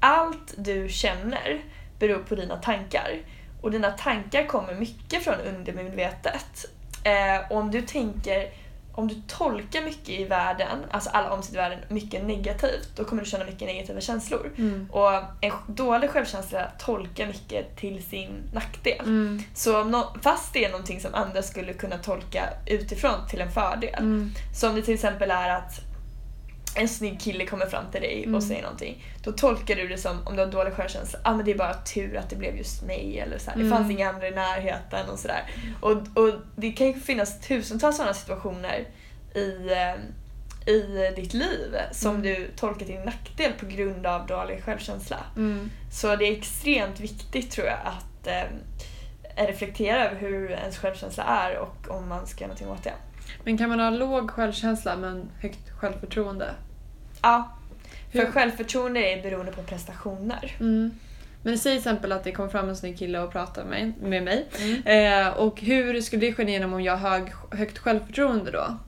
allt 0.00 0.54
du 0.56 0.88
känner 0.88 1.60
beror 1.98 2.18
på 2.18 2.34
dina 2.34 2.56
tankar. 2.56 3.18
Och 3.60 3.70
dina 3.70 3.90
tankar 3.90 4.46
kommer 4.46 4.74
mycket 4.74 5.24
från 5.24 5.34
undermedvetet. 5.40 6.66
Eh, 7.04 7.50
och 7.50 7.56
om 7.56 7.70
du 7.70 7.82
tänker, 7.82 8.50
om 8.92 9.08
du 9.08 9.14
tolkar 9.28 9.82
mycket 9.82 10.08
i 10.08 10.24
världen, 10.24 10.78
alltså 10.90 11.10
alla 11.10 11.30
omständigheter 11.32 11.72
i 11.72 11.76
världen, 11.76 11.94
mycket 11.94 12.24
negativt, 12.24 12.88
då 12.96 13.04
kommer 13.04 13.22
du 13.22 13.30
känna 13.30 13.44
mycket 13.44 13.68
negativa 13.68 14.00
känslor. 14.00 14.52
Mm. 14.58 14.88
Och 14.92 15.12
en 15.40 15.52
dålig 15.66 16.10
självkänsla 16.10 16.70
tolkar 16.78 17.26
mycket 17.26 17.76
till 17.76 18.02
sin 18.02 18.50
nackdel. 18.52 19.00
Mm. 19.00 19.42
Så 19.54 19.80
om 19.80 19.90
nå- 19.90 20.16
fast 20.22 20.52
det 20.52 20.64
är 20.64 20.70
någonting 20.70 21.00
som 21.00 21.14
andra 21.14 21.42
skulle 21.42 21.72
kunna 21.72 21.98
tolka 21.98 22.42
utifrån 22.66 23.28
till 23.28 23.40
en 23.40 23.52
fördel. 23.52 23.94
Mm. 23.98 24.30
Så 24.54 24.68
om 24.68 24.74
det 24.74 24.82
till 24.82 24.94
exempel 24.94 25.30
är 25.30 25.50
att 25.50 25.80
en 26.76 26.88
snygg 26.88 27.20
kille 27.20 27.46
kommer 27.46 27.66
fram 27.66 27.84
till 27.92 28.00
dig 28.00 28.22
Mm. 28.22 28.34
och 28.34 28.42
säger 28.42 28.62
någonting. 28.62 29.04
Då 29.24 29.32
tolkar 29.32 29.76
du 29.76 29.88
det 29.88 29.98
som, 29.98 30.26
om 30.26 30.36
du 30.36 30.42
har 30.44 30.50
dålig 30.52 30.72
självkänsla, 30.74 31.18
ah, 31.22 31.34
men 31.34 31.44
det 31.44 31.50
är 31.50 31.58
bara 31.58 31.74
tur 31.74 32.16
att 32.16 32.30
det 32.30 32.36
blev 32.36 32.56
just 32.56 32.82
mig. 32.82 33.18
Eller 33.20 33.38
så 33.38 33.50
här, 33.50 33.56
Mm. 33.56 33.70
Det 33.70 33.76
fanns 33.76 33.90
inga 33.90 34.08
andra 34.08 34.28
i 34.28 34.30
närheten 34.30 35.08
och 35.08 35.18
sådär. 35.18 35.42
Och, 35.80 35.92
och 35.92 36.32
det 36.56 36.72
kan 36.72 36.86
ju 36.86 36.94
finnas 37.00 37.40
tusentals 37.40 37.96
sådana 37.96 38.14
situationer 38.14 38.88
i, 39.34 39.68
eh, 39.72 39.94
i 40.74 41.12
ditt 41.16 41.34
liv 41.34 41.76
som 41.92 42.10
Mm. 42.10 42.22
du 42.22 42.50
tolkar 42.56 42.86
till 42.86 42.98
nackdel 43.04 43.52
på 43.52 43.66
grund 43.66 44.06
av 44.06 44.26
dålig 44.26 44.64
självkänsla. 44.64 45.16
Mm. 45.36 45.70
Så 45.92 46.16
det 46.16 46.24
är 46.24 46.32
extremt 46.32 47.00
viktigt 47.00 47.50
tror 47.50 47.66
jag 47.66 47.78
att 47.84 48.26
eh, 48.26 48.42
reflektera 49.46 50.04
över 50.10 50.20
hur 50.20 50.50
ens 50.50 50.78
självkänsla 50.78 51.24
är 51.24 51.58
och 51.58 51.88
om 51.88 52.08
man 52.08 52.26
ska 52.26 52.40
göra 52.40 52.48
någonting 52.48 52.68
åt 52.68 52.82
det. 52.84 52.92
Men 53.44 53.58
kan 53.58 53.68
man 53.68 53.80
ha 53.80 53.90
låg 53.90 54.30
självkänsla 54.30 54.96
men 54.96 55.30
högt 55.40 55.70
självförtroende? 55.80 56.50
Ja, 57.22 57.50
för 58.12 58.18
Hur- 58.18 58.32
självförtroende 58.32 59.00
är 59.00 59.22
beroende 59.22 59.52
på 59.52 59.62
prestationer. 59.62 60.56
Mm. 60.60 60.90
Men 61.42 61.58
säg 61.58 61.72
till 61.72 61.78
exempel 61.78 62.12
att 62.12 62.24
det 62.24 62.32
kom 62.32 62.50
fram 62.50 62.68
en 62.68 62.76
snygg 62.76 62.98
kille 62.98 63.18
och 63.20 63.32
pratade 63.32 63.66
med, 63.68 63.92
med 64.02 64.22
mig. 64.22 64.46
Mm. 64.58 65.26
Eh, 65.26 65.28
och 65.34 65.60
hur 65.60 66.00
skulle 66.00 66.26
det 66.26 66.34
ske 66.34 66.42
igenom 66.42 66.72
om 66.74 66.82
jag 66.82 66.96
har 66.96 67.10
hög, 67.10 67.32
högt 67.50 67.78
självförtroende 67.78 68.50
då? 68.50 68.78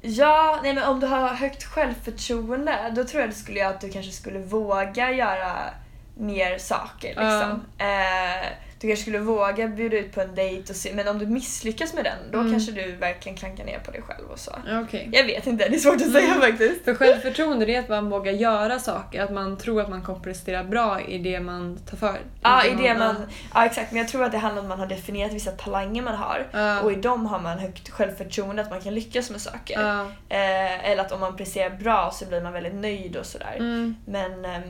Ja, 0.00 0.60
nej 0.62 0.74
men 0.74 0.84
om 0.84 1.00
du 1.00 1.06
har 1.06 1.28
högt 1.28 1.64
självförtroende 1.64 2.92
då 2.96 3.04
tror 3.04 3.20
jag 3.20 3.30
det 3.30 3.34
skulle 3.34 3.58
göra 3.58 3.70
att 3.70 3.80
du 3.80 3.90
kanske 3.90 4.12
skulle 4.12 4.38
våga 4.38 5.12
göra 5.12 5.52
mer 6.14 6.58
saker. 6.58 7.08
Liksom. 7.08 7.62
Eh, 7.78 8.46
du 8.82 8.88
kanske 8.88 9.02
skulle 9.02 9.18
våga 9.18 9.68
bjuda 9.68 9.96
ut 9.98 10.12
på 10.14 10.20
en 10.20 10.34
dejt 10.34 10.70
och 10.72 10.76
se, 10.76 10.92
men 10.94 11.08
om 11.08 11.18
du 11.18 11.26
misslyckas 11.26 11.94
med 11.94 12.04
den 12.04 12.18
då 12.32 12.38
Mm. 12.38 12.52
kanske 12.52 12.72
du 12.72 12.92
verkligen 12.96 13.38
klankar 13.38 13.64
ner 13.64 13.78
på 13.78 13.90
dig 13.90 14.02
själv 14.02 14.28
och 14.30 14.38
så. 14.38 14.50
Okej. 14.84 15.08
Jag 15.12 15.24
vet 15.24 15.46
inte, 15.46 15.68
det 15.68 15.74
är 15.74 15.78
svårt 15.78 15.94
att 15.94 16.12
säga 16.12 16.34
faktiskt. 16.34 16.84
För 16.84 16.94
självförtroende 16.94 17.66
det 17.66 17.74
är 17.74 17.80
att 17.80 17.88
man 17.88 18.10
vågar 18.10 18.32
göra 18.32 18.78
saker, 18.78 19.22
att 19.22 19.32
man 19.32 19.56
tror 19.58 19.80
att 19.80 19.88
man 19.90 20.02
kommer 20.02 20.20
prestera 20.20 20.64
bra 20.64 21.00
i 21.00 21.18
det 21.18 21.40
man 21.40 21.78
tar 21.90 21.96
för. 21.96 22.18
Ja, 22.42 22.64
i 22.66 22.74
det 22.82 22.94
man, 22.98 23.16
ja 23.54 23.66
exakt, 23.66 23.92
men 23.92 23.98
jag 23.98 24.08
tror 24.08 24.24
att 24.24 24.32
det 24.32 24.38
handlar 24.38 24.60
om 24.62 24.66
att 24.66 24.78
man 24.78 24.88
har 24.88 24.96
definierat 24.96 25.32
vissa 25.32 25.50
talanger 25.50 26.02
man 26.02 26.14
har 26.14 26.46
Ja. 26.52 26.80
och 26.80 26.92
i 26.92 26.94
dem 26.94 27.26
har 27.26 27.38
man 27.40 27.58
högt 27.58 27.90
självförtroende 27.90 28.62
att 28.62 28.70
man 28.70 28.80
kan 28.80 28.94
lyckas 28.94 29.30
med 29.30 29.40
saker. 29.40 29.80
Ja. 29.80 30.00
Eh, 30.28 30.90
eller 30.90 31.02
att 31.04 31.12
om 31.12 31.20
man 31.20 31.36
presterar 31.36 31.70
bra 31.70 32.10
så 32.14 32.24
blir 32.26 32.40
man 32.42 32.52
väldigt 32.52 32.74
nöjd 32.74 33.16
och 33.16 33.26
sådär. 33.26 33.56
Mm. 33.58 33.96
Men 34.06 34.44
ehm, 34.44 34.62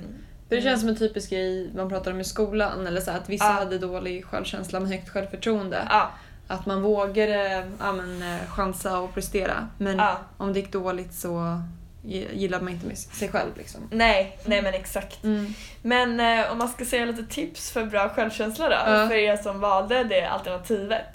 För 0.52 0.56
det 0.56 0.62
känns 0.62 0.80
som 0.80 0.88
en 0.88 0.96
typisk 0.96 1.30
grej 1.30 1.70
man 1.74 1.88
pratar 1.88 2.10
om 2.10 2.20
i 2.20 2.24
skolan, 2.24 2.86
eller 2.86 3.00
så 3.00 3.10
att 3.10 3.28
vissa 3.28 3.44
Ja. 3.44 3.50
hade 3.52 3.78
dålig 3.78 4.24
självkänsla 4.24 4.80
men 4.80 4.92
högt 4.92 5.08
självförtroende. 5.08 5.86
ja, 5.90 6.10
Att 6.48 6.66
man 6.66 6.82
vågade 6.82 7.68
ja, 7.80 7.92
men, 7.92 8.22
eh, 8.22 8.46
chansa 8.50 8.98
och 8.98 9.14
prestera. 9.14 9.68
Men 9.78 9.96
ja. 9.98 10.16
om 10.36 10.52
det 10.52 10.58
gick 10.60 10.72
dåligt 10.72 11.14
så 11.14 11.62
gi- 12.04 12.28
gillade 12.32 12.64
man 12.64 12.72
inte 12.72 12.86
med 12.86 12.98
sig 12.98 13.28
själv. 13.28 13.50
Liksom. 13.56 13.80
Nej, 13.90 14.38
nej 14.44 14.62
men 14.62 14.74
exakt. 14.74 15.24
Mm. 15.24 15.54
Men 15.82 16.20
eh, 16.20 16.52
om 16.52 16.58
man 16.58 16.68
ska 16.68 16.84
säga 16.84 17.04
lite 17.04 17.24
tips 17.26 17.70
för 17.70 17.84
bra 17.84 18.08
självkänsla 18.08 18.68
då, 18.68 18.74
Ja. 18.92 19.08
för 19.08 19.14
er 19.14 19.36
som 19.36 19.60
valde 19.60 20.04
det 20.04 20.24
alternativet. 20.26 21.06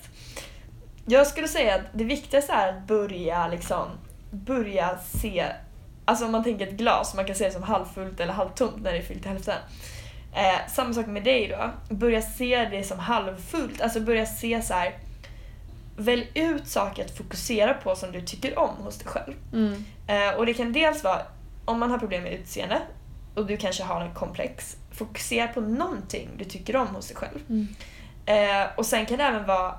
Jag 1.06 1.28
skulle 1.28 1.48
säga 1.48 1.76
att 1.76 1.82
det 1.94 2.04
viktigaste 2.04 2.54
är 2.54 2.70
att 2.70 2.88
börja 2.88 3.48
liksom, 3.48 3.88
börja 4.32 4.98
se, 4.98 5.46
alltså 6.08 6.26
om 6.26 6.32
man 6.32 6.44
tänker 6.44 6.68
ett 6.68 6.74
glas, 6.74 7.16
man 7.16 7.26
kan 7.26 7.36
se 7.36 7.46
det 7.46 7.52
som 7.52 7.64
halvfullt 7.64 8.20
eller 8.20 8.34
halvtomt 8.34 8.84
när 8.84 8.92
det 8.92 8.98
är 8.98 9.04
fyllt 9.04 9.22
till 9.22 9.32
hälften. 9.32 9.58
Eh, 10.34 10.70
samma 10.70 10.94
sak 10.94 11.08
med 11.08 11.24
dig 11.24 11.48
då, 11.48 11.96
börja 11.96 12.22
se 12.22 12.66
det 12.72 12.84
som 12.84 13.00
halvfullt, 13.00 13.82
alltså 13.82 14.00
börja 14.00 14.26
se 14.26 14.62
så 14.62 14.74
här. 14.74 14.98
Välj 16.00 16.32
ut 16.34 16.68
saker 16.68 17.06
att 17.06 17.18
fokusera 17.18 17.74
på 17.74 17.96
som 17.96 18.12
du 18.12 18.22
tycker 18.22 18.60
om 18.60 18.70
hos 18.70 18.98
dig 18.98 19.08
själv. 19.08 19.34
Mm. 19.54 19.86
Eh, 20.08 20.38
och 20.38 20.46
det 20.46 20.54
kan 20.54 20.74
dels 20.74 21.04
vara 21.04 21.22
om 21.66 21.80
man 21.80 21.92
har 21.92 21.98
problem 21.98 22.24
med 22.24 22.34
utseende 22.34 22.82
och 23.36 23.46
du 23.46 23.58
kanske 23.58 23.84
har 23.84 24.02
en 24.02 24.14
komplex. 24.14 24.78
Fokusera 24.92 25.48
på 25.48 25.62
någonting 25.62 26.30
du 26.38 26.46
tycker 26.46 26.76
om 26.76 26.88
hos 26.88 27.08
dig 27.08 27.18
själv. 27.18 27.40
Mm. 27.50 27.68
Eh, 28.26 28.68
och 28.76 28.86
sen 28.86 29.06
kan 29.06 29.18
det 29.18 29.24
även 29.24 29.46
vara 29.46 29.76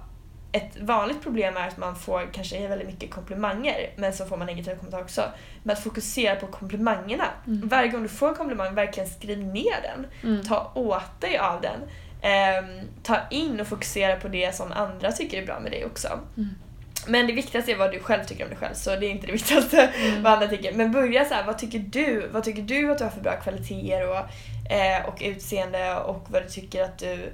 ett 0.52 0.81
vanligt 0.81 1.23
problem 1.23 1.57
är 1.57 1.69
att 1.69 1.76
man 1.76 1.97
får 1.97 2.28
kanske 2.33 2.69
väldigt 2.69 2.88
mycket 2.88 3.11
komplimanger 3.11 3.90
men 3.97 4.13
så 4.13 4.25
får 4.25 4.37
man 4.37 4.47
negativa 4.47 4.76
kommentarer 4.76 5.02
också. 5.02 5.25
Men 5.63 5.76
att 5.76 5.82
fokusera 5.82 6.37
på 6.37 6.47
komplimangerna. 6.47 7.25
Mm. 7.47 7.69
Varje 7.69 7.89
gång 7.89 8.02
du 8.02 8.08
får 8.08 8.28
en 8.28 8.34
komplimang, 8.34 8.75
verkligen 8.75 9.08
skriv 9.08 9.39
ner 9.39 9.82
den. 9.82 10.06
Mm. 10.23 10.45
Ta 10.45 10.73
åt 10.75 11.21
dig 11.21 11.39
av 11.39 11.61
den. 11.61 11.80
Ehm, 12.23 12.80
ta 13.02 13.17
in 13.30 13.61
och 13.61 13.67
fokusera 13.67 14.17
på 14.17 14.28
det 14.28 14.54
som 14.54 14.73
andra 14.73 15.13
tycker 15.13 15.43
är 15.43 15.47
bra 15.47 15.61
med 15.61 15.73
dig 15.73 15.84
också. 15.84 16.08
Mm. 16.37 16.49
Men 17.06 17.26
det 17.26 17.32
viktigaste 17.32 17.73
är 17.73 17.76
vad 17.76 17.93
du 17.93 18.00
själv 18.00 18.25
tycker 18.25 18.45
om 18.45 18.50
dig 18.50 18.58
själv, 18.58 18.75
så 18.75 18.97
det 18.97 19.06
är 19.06 19.11
inte 19.11 19.26
det 19.26 19.32
viktigaste 19.41 19.91
Mm. 19.97 20.23
vad 20.23 20.32
andra 20.32 20.49
tycker. 20.49 20.73
Men 20.73 20.93
börja 20.93 21.25
så 21.25 21.34
här, 21.34 21.45
vad 21.45 21.58
tycker 21.58 21.78
du? 21.78 22.28
Vad 22.32 22.45
tycker 22.45 22.63
du 22.63 22.93
att 22.93 22.99
du 22.99 23.04
har 23.04 23.11
för 23.11 23.21
bra 23.21 23.37
kvaliteter 23.37 24.08
och, 24.08 24.73
eh, 24.73 25.06
och 25.06 25.19
utseende 25.21 25.97
och 25.97 26.26
vad 26.28 26.43
du 26.43 26.49
tycker 26.49 26.84
att 26.84 26.99
du 26.99 27.32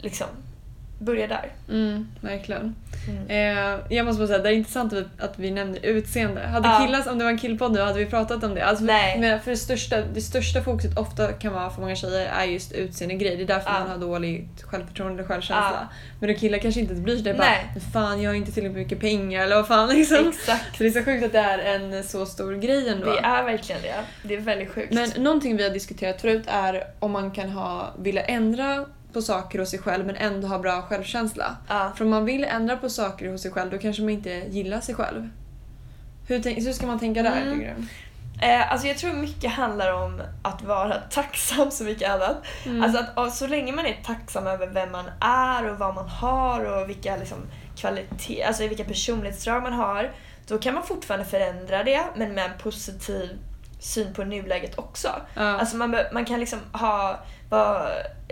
liksom 0.00 0.26
börja 1.02 1.26
där. 1.26 1.52
Mm, 1.68 2.08
verkligen. 2.20 2.74
Mm. 3.08 3.26
Eh, 3.76 3.80
jag 3.96 4.06
måste 4.06 4.18
bara 4.18 4.26
säga, 4.26 4.38
det 4.38 4.48
är 4.48 4.52
intressant 4.52 4.92
att 5.18 5.32
vi, 5.38 5.50
nämner 5.50 5.78
utseende. 5.86 6.40
Hade 6.40 6.68
Ja. 6.68 6.80
killar, 6.86 7.08
om 7.12 7.18
det 7.18 7.24
var 7.24 7.30
en 7.30 7.38
killpodd 7.38 7.72
nu, 7.72 7.80
hade 7.80 7.98
vi 7.98 8.06
pratat 8.06 8.44
om 8.44 8.54
det. 8.54 8.64
Alltså, 8.64 8.84
Nej. 8.84 9.18
Men 9.20 9.40
för 9.40 9.50
det 9.50 9.56
största, 9.56 10.00
det 10.14 10.20
största 10.20 10.62
fokuset 10.62 10.98
ofta 10.98 11.32
kan 11.32 11.52
vara 11.52 11.70
för 11.70 11.80
många 11.80 11.96
tjejer 11.96 12.26
är 12.40 12.44
just 12.44 12.72
utseendegrej. 12.72 13.36
Det 13.36 13.42
är 13.42 13.46
därför 13.46 13.70
Ja. 13.70 13.78
man 13.80 13.88
har 13.90 13.98
dåligt 13.98 14.62
självförtroende 14.62 15.22
och 15.22 15.28
självkänsla. 15.28 15.70
Ja. 15.80 15.88
Men 16.20 16.28
då 16.28 16.34
killar 16.40 16.58
kanske 16.58 16.80
inte 16.80 16.94
bryr 16.94 17.14
sig. 17.14 17.24
Det 17.24 17.34
bara, 17.34 17.46
Nej. 17.48 17.66
"Men 17.72 17.80
fan 17.92 18.22
jag 18.22 18.30
har 18.30 18.34
inte 18.34 18.52
tillräckligt 18.52 18.78
mycket 18.78 19.00
pengar 19.00 19.42
eller 19.44 19.56
vad 19.56 19.68
fan 19.68 19.88
liksom. 19.88 20.28
Exakt. 20.28 20.76
Så 20.76 20.82
det 20.82 20.88
är 20.88 20.90
så 20.92 21.02
sjukt 21.04 21.24
att 21.24 21.32
det 21.32 21.38
är 21.38 21.58
en 21.58 22.04
så 22.04 22.26
stor 22.26 22.52
grej 22.54 22.88
ändå. 22.88 23.06
Det 23.12 23.18
är 23.18 23.42
verkligen 23.44 23.82
det. 23.82 23.94
Det 24.22 24.34
är 24.34 24.40
väldigt 24.40 24.70
sjukt. 24.70 24.92
Men 24.92 25.10
någonting 25.16 25.56
vi 25.56 25.62
har 25.62 25.70
diskuterat 25.70 26.20
förut 26.20 26.42
är 26.46 26.84
om 26.98 27.10
man 27.12 27.30
kan 27.30 27.48
ha, 27.50 27.94
vilja 27.98 28.22
ändra 28.24 28.84
på 29.12 29.22
saker 29.22 29.58
hos 29.58 29.70
sig 29.70 29.78
själv 29.78 30.06
men 30.06 30.16
ändå 30.16 30.48
ha 30.48 30.58
bra 30.58 30.82
självkänsla. 30.82 31.56
ja. 31.68 31.92
För 31.96 32.04
om 32.04 32.10
man 32.10 32.24
vill 32.24 32.44
ändra 32.44 32.76
på 32.76 32.88
saker 32.90 33.28
hos 33.30 33.42
sig 33.42 33.50
själv 33.50 33.70
då 33.70 33.78
kanske 33.78 34.02
man 34.02 34.10
inte 34.10 34.30
gillar 34.30 34.80
sig 34.80 34.94
själv. 34.94 35.28
Hur, 36.28 36.60
hur 36.64 36.72
ska 36.72 36.86
man 36.86 36.98
tänka 36.98 37.22
där 37.22 37.42
Mm. 37.42 37.58
tycker 37.58 37.74
du? 37.78 37.86
Eh, 38.46 38.72
alltså 38.72 38.86
jag 38.86 38.98
tror 38.98 39.12
mycket 39.12 39.50
handlar 39.50 39.92
om 39.92 40.22
att 40.42 40.62
vara 40.62 40.94
tacksam 41.10 41.70
så 41.70 41.84
mycket 41.84 42.10
annat. 42.10 42.36
Mm. 42.66 42.82
Alltså 42.82 43.04
att 43.16 43.34
så 43.34 43.46
länge 43.46 43.72
man 43.72 43.86
är 43.86 43.96
tacksam 44.04 44.46
över 44.46 44.66
vem 44.66 44.92
man 44.92 45.04
är 45.20 45.70
och 45.70 45.78
vad 45.78 45.94
man 45.94 46.08
har 46.08 46.64
och 46.64 46.88
vilka 46.88 47.16
liksom, 47.16 47.38
kvalitet, 47.76 48.42
alltså 48.42 48.66
vilka 48.68 48.84
personlighetsdrag 48.84 49.62
man 49.62 49.72
har, 49.72 50.12
då 50.46 50.58
kan 50.58 50.74
man 50.74 50.82
fortfarande 50.82 51.26
förändra 51.26 51.84
det 51.84 52.00
men 52.16 52.34
med 52.34 52.44
en 52.44 52.58
positiv 52.58 53.38
syn 53.80 54.14
på 54.14 54.24
nuläget 54.24 54.78
också. 54.78 55.08
ja. 55.34 55.42
Alltså 55.42 55.76
man, 55.76 55.96
man 56.12 56.24
kan 56.24 56.40
liksom 56.40 56.58
ha, 56.72 57.20
vara, 57.50 57.86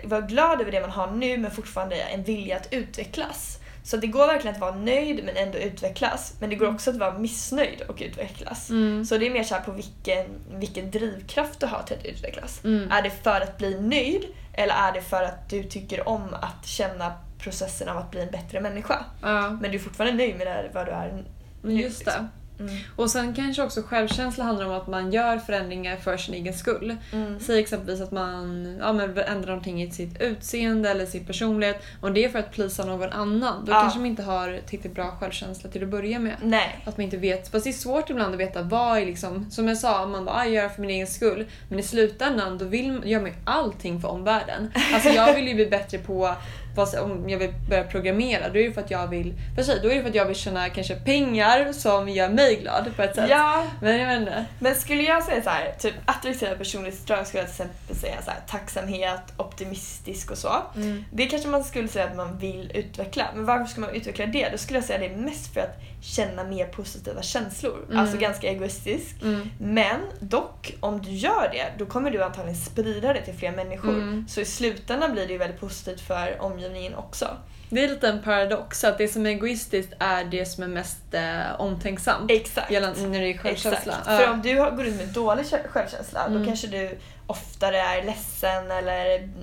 vara 0.04 0.20
glad 0.20 0.60
över 0.60 0.72
det 0.72 0.80
man 0.80 0.90
har 0.90 1.10
nu 1.10 1.38
men 1.38 1.50
fortfarande 1.50 1.96
en 1.96 2.22
vilja 2.22 2.56
att 2.56 2.68
utvecklas. 2.70 3.60
Så 3.82 3.96
det 3.96 4.06
går 4.06 4.26
verkligen 4.26 4.54
att 4.54 4.60
vara 4.60 4.74
nöjd 4.74 5.24
men 5.24 5.36
ändå 5.36 5.58
utvecklas. 5.58 6.34
Men 6.40 6.50
det 6.50 6.56
går 6.56 6.68
också 6.68 6.90
att 6.90 6.96
vara 6.96 7.18
missnöjd 7.18 7.82
och 7.88 7.98
utvecklas. 8.00 8.70
mm. 8.70 9.04
Så 9.04 9.18
det 9.18 9.26
är 9.26 9.30
mer 9.30 9.42
så 9.42 9.54
på 9.64 9.72
vilken, 9.72 10.26
vilken 10.50 10.90
drivkraft 10.90 11.60
du 11.60 11.66
har 11.66 11.82
till 11.82 11.96
att 11.96 12.06
utvecklas. 12.06 12.64
Mm. 12.64 12.90
Är 12.90 13.02
det 13.02 13.10
för 13.10 13.40
att 13.40 13.58
bli 13.58 13.80
nöjd 13.80 14.24
eller 14.52 14.74
är 14.74 14.92
det 14.92 15.02
för 15.02 15.22
att 15.22 15.50
du 15.50 15.62
tycker 15.62 16.08
om 16.08 16.34
att 16.34 16.66
känna 16.66 17.12
processen 17.38 17.88
av 17.88 17.96
att 17.96 18.10
bli 18.10 18.20
en 18.20 18.30
bättre 18.30 18.60
människa? 18.60 19.04
ja. 19.22 19.50
Men 19.50 19.70
du 19.70 19.76
är 19.76 19.82
fortfarande 19.82 20.16
nöjd 20.16 20.36
med 20.36 20.46
det, 20.46 20.70
vad 20.74 20.86
du 20.86 20.92
är 20.92 21.24
Men 21.62 21.76
Just 21.76 22.04
det. 22.04 22.28
Mm. 22.60 22.74
Och 22.96 23.10
sen 23.10 23.34
kanske 23.34 23.62
också 23.62 23.82
självkänsla 23.82 24.44
handlar 24.44 24.66
om 24.66 24.72
att 24.72 24.86
man 24.86 25.12
gör 25.12 25.38
förändringar 25.38 25.96
för 25.96 26.16
sin 26.16 26.34
egen 26.34 26.54
skull. 26.54 26.96
Mm. 27.12 27.40
Säg 27.40 27.60
exempelvis 27.60 28.00
att 28.00 28.10
man 28.12 28.76
ja, 28.80 28.92
men 28.92 29.18
ändrar 29.18 29.46
någonting 29.46 29.82
i 29.82 29.90
sitt 29.90 30.20
utseende 30.20 30.90
eller 30.90 31.06
sin 31.06 31.24
personlighet 31.24 31.82
och 32.00 32.12
det 32.12 32.24
är 32.24 32.28
för 32.28 32.38
att 32.38 32.52
plisa 32.52 32.84
någon 32.84 33.10
annan. 33.12 33.64
Då 33.64 33.72
Ja. 33.72 33.80
kanske 33.80 33.98
man 33.98 34.06
inte 34.06 34.22
har 34.22 34.60
tillräckligt 34.66 34.94
bra 34.94 35.16
självkänsla 35.20 35.70
till 35.70 35.82
att 35.82 35.88
börja 35.88 36.18
med. 36.18 36.34
Nej. 36.42 36.78
Att 36.84 36.96
man 36.96 37.04
inte 37.04 37.16
vet, 37.16 37.48
fast 37.48 37.64
det 37.64 37.70
är 37.70 37.72
svårt 37.72 38.10
ibland 38.10 38.34
att 38.34 38.40
veta 38.40 38.62
vad 38.62 38.98
är 38.98 39.06
liksom, 39.06 39.50
som 39.50 39.68
jag 39.68 39.78
sa, 39.78 40.06
man 40.06 40.24
bara 40.24 40.36
ah, 40.36 40.44
gör 40.46 40.68
för 40.68 40.80
min 40.80 40.90
egen 40.90 41.06
skull. 41.06 41.46
Men 41.68 41.78
i 41.78 41.82
slutändan 41.82 42.58
då 42.58 42.64
vill, 42.64 43.00
gör 43.04 43.20
man 43.20 43.30
ju 43.30 43.36
allting 43.44 44.00
för 44.00 44.08
omvärlden. 44.08 44.72
Alltså 44.94 45.08
jag 45.08 45.34
vill 45.34 45.48
ju 45.48 45.54
bli 45.54 45.66
bättre 45.66 45.98
på 45.98 46.34
Fast 46.80 46.98
om 46.98 47.28
jag 47.28 47.38
vill 47.38 47.52
börja 47.68 47.84
programmera 47.84 48.48
då 48.48 48.58
är 48.58 48.68
det 48.68 48.72
för 48.72 48.80
att 48.80 48.90
jag 48.90 49.06
vill, 49.08 49.34
för 49.56 49.62
sig, 49.62 49.80
då 49.82 49.90
är 49.90 49.94
det 49.94 50.02
för 50.02 50.08
att 50.08 50.14
jag 50.14 50.24
vill 50.24 50.36
tjäna 50.36 50.68
kanske 50.68 50.94
pengar 50.94 51.72
som 51.72 52.08
gör 52.08 52.28
mig 52.28 52.56
glad 52.56 52.96
på 52.96 53.02
ett 53.02 53.14
sätt. 53.14 53.30
Ja, 53.30 53.66
Men 53.80 53.98
jag 53.98 54.08
vet 54.08 54.20
inte. 54.20 54.44
men 54.58 54.74
skulle 54.74 55.02
jag 55.02 55.22
säga 55.22 55.42
så 55.42 55.50
här, 55.50 55.74
typ 55.78 55.94
attraktiva 56.04 56.54
personlighetsdrag 56.54 57.26
skulle 57.26 57.42
jag 57.42 57.54
till 57.54 57.62
exempel 57.64 57.96
säga 57.96 58.16
så 58.24 58.30
här, 58.30 58.40
tacksamhet, 58.48 59.22
optimistisk 59.36 60.30
och 60.30 60.38
så. 60.38 60.52
Mm. 60.76 61.04
Det 61.12 61.26
kanske 61.26 61.48
man 61.48 61.64
skulle 61.64 61.88
säga 61.88 62.04
att 62.04 62.16
man 62.16 62.38
vill 62.38 62.72
utveckla. 62.74 63.26
Men 63.34 63.44
varför 63.46 63.64
ska 63.64 63.80
man 63.80 63.90
utveckla 63.90 64.26
det? 64.26 64.48
Då 64.52 64.58
skulle 64.58 64.78
jag 64.78 64.86
säga 64.86 65.08
det 65.08 65.16
mest 65.16 65.54
för 65.54 65.60
att 65.60 65.80
känna 66.02 66.44
mer 66.44 66.66
positiva 66.66 67.22
känslor. 67.22 67.84
Mm. 67.86 67.98
Alltså 67.98 68.16
ganska 68.16 68.48
egoistisk. 68.48 69.22
Mm. 69.22 69.50
Men 69.60 70.00
dock, 70.20 70.74
om 70.80 71.02
du 71.02 71.10
gör 71.10 71.48
det, 71.52 71.66
då 71.78 71.86
kommer 71.86 72.10
du 72.10 72.22
antagligen 72.22 72.56
sprida 72.60 73.12
det 73.12 73.22
till 73.22 73.34
fler 73.34 73.52
människor. 73.52 73.88
Mm. 73.94 74.26
Så 74.28 74.40
i 74.40 74.44
slutändan 74.44 75.12
blir 75.12 75.26
det 75.26 75.32
ju 75.32 75.38
väldigt 75.38 75.60
positivt 75.60 76.00
för 76.00 76.36
omgivningen 76.40 76.94
också. 76.94 77.36
Det 77.72 77.84
är 77.84 77.88
lite 77.88 78.08
en 78.08 78.22
paradox 78.22 78.84
att 78.84 78.98
det 78.98 79.08
som 79.08 79.26
är 79.26 79.30
egoistiskt 79.30 79.92
är 79.98 80.24
det 80.24 80.46
som 80.46 80.62
är 80.64 80.68
mest 80.68 81.14
eh, 81.14 81.60
omtänksamt. 81.60 82.30
Exakt. 82.30 82.70
Gällande 82.70 83.00
när 83.00 83.20
det 83.20 83.32
är 83.32 83.38
självkänsla. 83.38 83.78
Exakt. 83.92 84.06
Ja. 84.06 84.18
För 84.18 84.30
om 84.30 84.42
du 84.42 84.54
går 84.56 84.84
ut 84.86 84.96
med 84.96 85.08
dålig 85.08 85.42
kä- 85.42 85.68
självkänsla 85.68 86.24
Mm. 86.26 86.38
då 86.38 86.46
kanske 86.46 86.66
du 86.66 86.98
oftare 87.26 87.76
är 87.78 88.04
ledsen 88.04 88.70
eller 88.70 89.16
mm, 89.18 89.34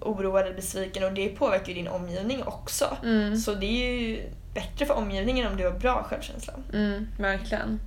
oroad 0.00 0.44
eller 0.46 0.56
besviken 0.56 1.04
och 1.04 1.12
det 1.12 1.28
påverkar 1.28 1.68
ju 1.68 1.74
din 1.74 1.88
omgivning 1.88 2.42
också. 2.42 2.96
Mm. 3.02 3.36
Så 3.36 3.54
det 3.54 3.66
är 3.66 3.98
ju 4.00 4.22
bättre 4.54 4.86
för 4.86 4.94
omgivningen 4.94 5.46
om 5.46 5.56
du 5.56 5.64
har 5.64 5.72
bra 5.78 6.02
självkänsla. 6.02 6.52
Mm, 6.72 7.06
verkligen. 7.18 7.80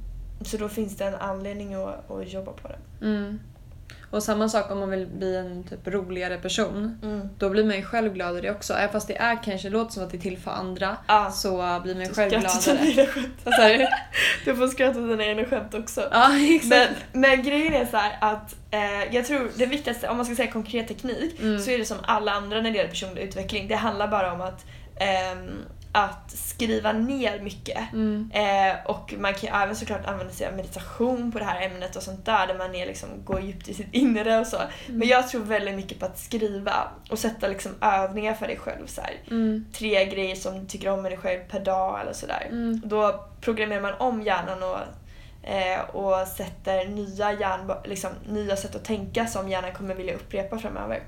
Så 0.46 0.58
då 0.58 0.70
finns 0.70 0.98
det 0.98 1.06
en 1.06 1.16
anledning 1.16 1.74
att, 1.74 2.12
att 2.12 2.34
jobba 2.34 2.52
på 2.52 2.68
det. 2.68 3.06
Mm. 3.06 3.40
Och 4.12 4.24
samma 4.24 4.50
sak 4.50 4.72
om 4.72 4.80
man 4.80 4.90
vill 4.90 5.08
bli 5.08 5.36
en 5.36 5.64
typ 5.64 5.88
roligare 5.88 6.38
person. 6.38 7.00
Mm. 7.04 7.30
Då 7.38 7.50
blir 7.50 7.64
man 7.64 7.76
ju 7.76 7.84
själv 7.84 8.14
glad 8.14 8.38
i 8.38 8.42
det 8.42 8.52
också. 8.52 8.74
Även 8.74 8.92
fast 8.92 9.08
det 9.08 9.18
är 9.18 9.44
kanske 9.44 9.70
låter 9.70 9.92
som 9.94 10.04
att 10.04 10.10
det 10.12 10.18
är 10.18 10.22
till 10.22 10.38
för 10.38 10.52
andra 10.52 10.98
Ja. 11.08 11.32
så 11.32 11.80
blir 11.84 11.96
man 11.96 12.04
ju 12.06 12.14
själv 12.14 12.30
gladare. 12.30 13.08
Vad 13.44 13.54
sa 13.54 13.68
du? 13.68 13.88
Du 14.46 14.56
får 14.56 14.68
skratta 14.68 15.00
åt 15.00 15.10
dina 15.10 15.26
egna 15.26 15.46
skämt 15.46 15.74
också. 15.74 16.02
Exakt. 16.56 16.70
Men, 17.12 17.22
men 17.22 17.44
grejen 17.44 17.74
är 17.74 17.86
så 17.86 17.98
att 18.22 18.56
eh, 18.72 19.16
jag 19.16 19.26
tror 19.26 19.50
det 19.58 19.66
viktigaste, 19.66 20.10
om 20.10 20.18
man 20.18 20.26
ska 20.26 20.36
säga 20.36 20.52
konkret 20.52 20.88
teknik, 20.88 21.40
Mm. 21.42 21.60
så 21.60 21.72
är 21.72 21.78
det 21.78 21.86
som 21.86 21.98
alla 22.04 22.32
andra 22.32 22.62
när 22.62 22.72
det 22.72 22.78
gäller 22.78 22.90
personlig 22.90 23.22
utveckling. 23.22 23.68
Det 23.68 23.76
handlar 23.76 24.08
bara 24.08 24.34
om 24.34 24.42
att, 24.42 24.66
ehm, 24.96 25.50
att 25.96 26.32
skriva 26.32 26.92
ner 26.92 27.40
mycket. 27.40 27.94
Mm. 27.94 28.32
Eh, 28.34 28.86
och 28.86 29.14
man 29.18 29.34
kan 29.34 29.62
även 29.62 29.76
såklart 29.76 30.06
använda 30.06 30.34
sig 30.34 30.48
av 30.48 30.54
meditation 30.54 31.32
på 31.32 31.40
det 31.40 31.46
här 31.46 31.66
ämnet 31.66 31.96
och 31.96 32.04
sånt 32.04 32.26
där, 32.26 32.48
där 32.48 32.58
man 32.58 32.76
är 32.76 32.86
liksom, 32.86 33.10
går 33.24 33.42
djupt 33.42 33.68
i 33.68 33.74
sitt 33.74 33.94
inre 33.94 34.40
och 34.40 34.48
så. 34.48 34.58
Men 34.88 35.08
jag 35.08 35.30
tror 35.30 35.44
väldigt 35.44 35.76
mycket 35.76 36.00
på 36.00 36.06
att 36.06 36.20
skriva 36.20 36.92
och 37.10 37.20
sätta 37.20 37.48
liksom 37.48 37.72
övningar 37.82 38.34
för 38.34 38.48
dig 38.48 38.58
själv. 38.58 38.88
Så. 38.88 39.02
Mm. 39.32 39.66
Tre 39.74 40.06
grejer 40.06 40.36
som 40.36 40.60
du 40.60 40.66
tycker 40.66 40.90
om 40.90 41.02
med 41.02 41.12
dig 41.12 41.20
själv 41.20 41.40
per 41.50 41.60
dag 41.60 42.02
eller 42.02 42.14
sådär. 42.14 42.48
Mm. 42.50 42.82
Då 42.86 43.26
programmerar 43.42 43.82
man 43.82 43.94
om 43.94 44.22
hjärnan 44.22 44.64
och, 44.64 44.80
eh, 45.50 45.82
och 45.82 46.28
sätter 46.28 46.88
nya, 46.88 47.34
hjärn, 47.34 47.72
liksom, 47.86 48.10
nya 48.28 48.56
sätt 48.56 48.76
att 48.76 48.86
tänka 48.86 49.28
som 49.28 49.50
hjärnan 49.50 49.74
kommer 49.74 49.96
vilja 49.96 50.16
upprepa 50.16 50.58
framöver. 50.58 51.04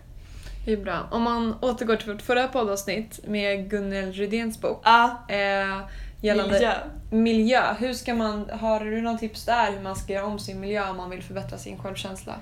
Det 0.65 0.73
är 0.73 0.77
bra. 0.77 1.07
Om 1.11 1.21
man 1.23 1.55
återgår 1.61 1.95
till 1.95 2.11
vårt 2.13 2.21
förra 2.21 2.47
poddavsnitt 2.47 3.19
med 3.27 3.69
Gunnel 3.69 4.13
Rydéns 4.13 4.61
bok. 4.61 4.81
Ja, 4.83 5.25
Eh, 5.27 5.79
gällande 6.21 6.53
miljö. 6.53 6.73
miljö. 7.09 7.73
Hur 7.79 7.93
ska 7.93 8.13
man, 8.13 8.49
har 8.49 8.79
du 8.79 9.01
någon 9.01 9.17
tips 9.17 9.45
där 9.45 9.71
hur 9.71 9.79
man 9.79 9.95
ska 9.95 10.13
göra 10.13 10.25
om 10.25 10.39
sin 10.39 10.59
miljö 10.59 10.89
om 10.89 10.97
man 10.97 11.09
vill 11.09 11.23
förbättra 11.23 11.57
sin 11.57 11.77
självkänsla? 11.79 12.35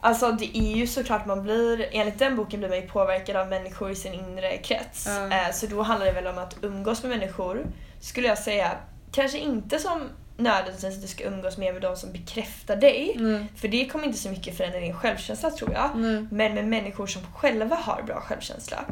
Alltså 0.00 0.32
det 0.32 0.58
är 0.58 0.76
ju 0.76 0.86
såklart 0.86 1.26
man 1.26 1.42
blir, 1.42 1.88
enligt 1.92 2.18
den 2.18 2.36
boken 2.36 2.60
blir 2.60 2.68
man 2.68 2.78
ju 2.80 2.86
påverkad 2.86 3.36
av 3.36 3.48
människor 3.48 3.90
i 3.90 3.94
sin 3.94 4.12
inre 4.14 4.56
krets. 4.56 5.06
Ja. 5.06 5.26
Eh, 5.46 5.52
så 5.52 5.66
då 5.66 5.82
handlar 5.82 6.06
det 6.06 6.12
väl 6.12 6.26
om 6.26 6.38
att 6.38 6.56
umgås 6.62 7.02
med 7.02 7.10
människor, 7.18 7.66
skulle 8.00 8.28
jag 8.28 8.38
säga. 8.38 8.70
Kanske 9.12 9.38
inte 9.38 9.78
som 9.78 10.00
nödvändigtvis 10.38 10.94
att 10.94 11.02
du 11.02 11.08
ska 11.08 11.24
umgås 11.24 11.58
mer 11.58 11.72
med 11.72 11.82
de 11.82 11.96
som 11.96 12.12
bekräftar 12.12 12.76
dig. 12.76 13.16
Nej. 13.16 13.46
För 13.56 13.68
det 13.68 13.86
kommer 13.86 14.04
inte 14.04 14.18
så 14.18 14.28
mycket 14.28 14.56
förändra 14.56 14.80
din 14.80 14.94
självkänsla 14.94 15.50
tror 15.50 15.72
jag. 15.72 15.90
Nej. 15.96 16.26
Men 16.30 16.54
med 16.54 16.68
människor 16.68 17.06
som 17.06 17.22
själva 17.34 17.76
har 17.76 18.02
bra 18.02 18.20
självkänsla. 18.20 18.84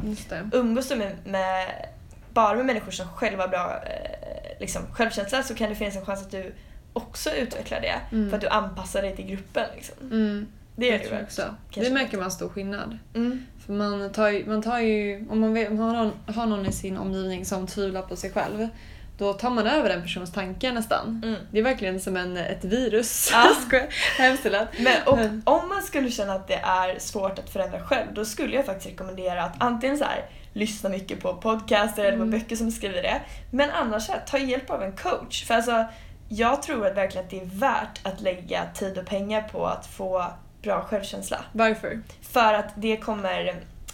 Umgås 0.53 0.89
du 0.89 0.95
med, 0.95 1.15
med 1.25 1.85
bara 2.33 2.55
med 2.55 2.65
människor 2.65 2.91
som 2.91 3.07
själva 3.07 3.43
har 3.43 3.49
bra 3.49 3.83
eh, 3.85 4.59
liksom, 4.59 4.81
självkänsla 4.91 5.43
så 5.43 5.55
kan 5.55 5.69
det 5.69 5.75
finnas 5.75 5.95
en 5.95 6.05
chans 6.05 6.21
att 6.21 6.31
du 6.31 6.53
också 6.93 7.29
utvecklar 7.29 7.81
det. 7.81 7.95
Mm. 8.11 8.29
För 8.29 8.37
att 8.37 8.41
du 8.41 8.47
anpassar 8.47 9.01
dig 9.01 9.15
till 9.15 9.25
gruppen. 9.25 9.65
Liksom. 9.75 9.95
Mm. 10.01 10.47
Det 10.75 10.91
är 10.91 10.99
det 10.99 11.09
väl. 11.09 11.23
också. 11.23 11.55
Kanske 11.71 11.89
Det 11.89 11.93
märker 11.93 12.17
man 12.17 12.31
stor 12.31 12.49
skillnad. 12.49 12.97
Mm. 13.13 13.45
För 13.65 13.73
man 13.73 14.11
tar 14.11 14.29
ju, 14.29 14.45
man 14.45 14.61
tar 14.61 14.79
ju 14.79 15.25
om 15.29 15.39
man, 15.39 15.53
vet, 15.53 15.69
om 15.69 15.77
man 15.77 15.95
har, 15.95 16.03
någon, 16.03 16.35
har 16.35 16.45
någon 16.45 16.65
i 16.65 16.71
sin 16.71 16.97
omgivning 16.97 17.45
som 17.45 17.67
tvivlar 17.67 18.01
på 18.01 18.15
sig 18.15 18.31
själv, 18.31 18.67
då 19.17 19.33
tar 19.33 19.49
man 19.49 19.67
över 19.67 19.89
den 19.89 20.01
personens 20.01 20.31
tankar 20.31 20.71
nästan. 20.71 21.21
Mm. 21.25 21.39
Det 21.51 21.59
är 21.59 21.63
verkligen 21.63 21.99
som 21.99 22.17
en, 22.17 22.37
ett 22.37 22.65
virus. 22.65 23.29
Ja. 23.31 23.51
Hemskt. 24.17 24.43
Men, 24.79 25.03
och 25.05 25.17
Men- 25.17 25.41
om 25.45 25.69
man 25.69 25.81
skulle 25.83 26.11
känna 26.11 26.33
att 26.33 26.47
det 26.47 26.55
är 26.63 26.99
svårt 26.99 27.39
att 27.39 27.49
förändra 27.49 27.79
själv, 27.79 28.07
då 28.13 28.25
skulle 28.25 28.55
jag 28.55 28.65
faktiskt 28.65 28.89
rekommendera 28.89 29.43
att 29.43 29.53
antingen 29.57 29.97
så 29.97 30.03
här, 30.03 30.25
lyssna 30.53 30.89
mycket 30.89 31.19
på 31.21 31.33
podcaster 31.33 32.01
eller 32.05 32.17
på 32.17 32.23
Mm. 32.23 32.39
böcker 32.39 32.55
som 32.55 32.71
skriver 32.71 33.01
det. 33.03 33.21
Men 33.51 33.69
annars 33.71 34.03
så 34.05 34.11
här, 34.11 34.23
ta 34.27 34.37
hjälp 34.37 34.69
av 34.69 34.83
en 34.83 34.91
coach. 34.95 35.45
För 35.45 35.53
alltså, 35.53 35.85
jag 36.29 36.63
tror 36.63 36.87
att 36.87 36.97
verkligen 36.97 37.25
att 37.25 37.31
det 37.31 37.39
är 37.41 37.45
värt 37.45 37.99
att 38.03 38.21
lägga 38.21 38.65
tid 38.73 38.97
och 38.97 39.05
pengar 39.05 39.41
på 39.41 39.65
att 39.67 39.87
få 39.87 40.25
bra 40.61 40.81
självkänsla. 40.81 41.37
Varför? 41.51 42.01
För 42.21 42.53
att 42.53 42.73
det 42.75 42.97
kommer 42.97 43.47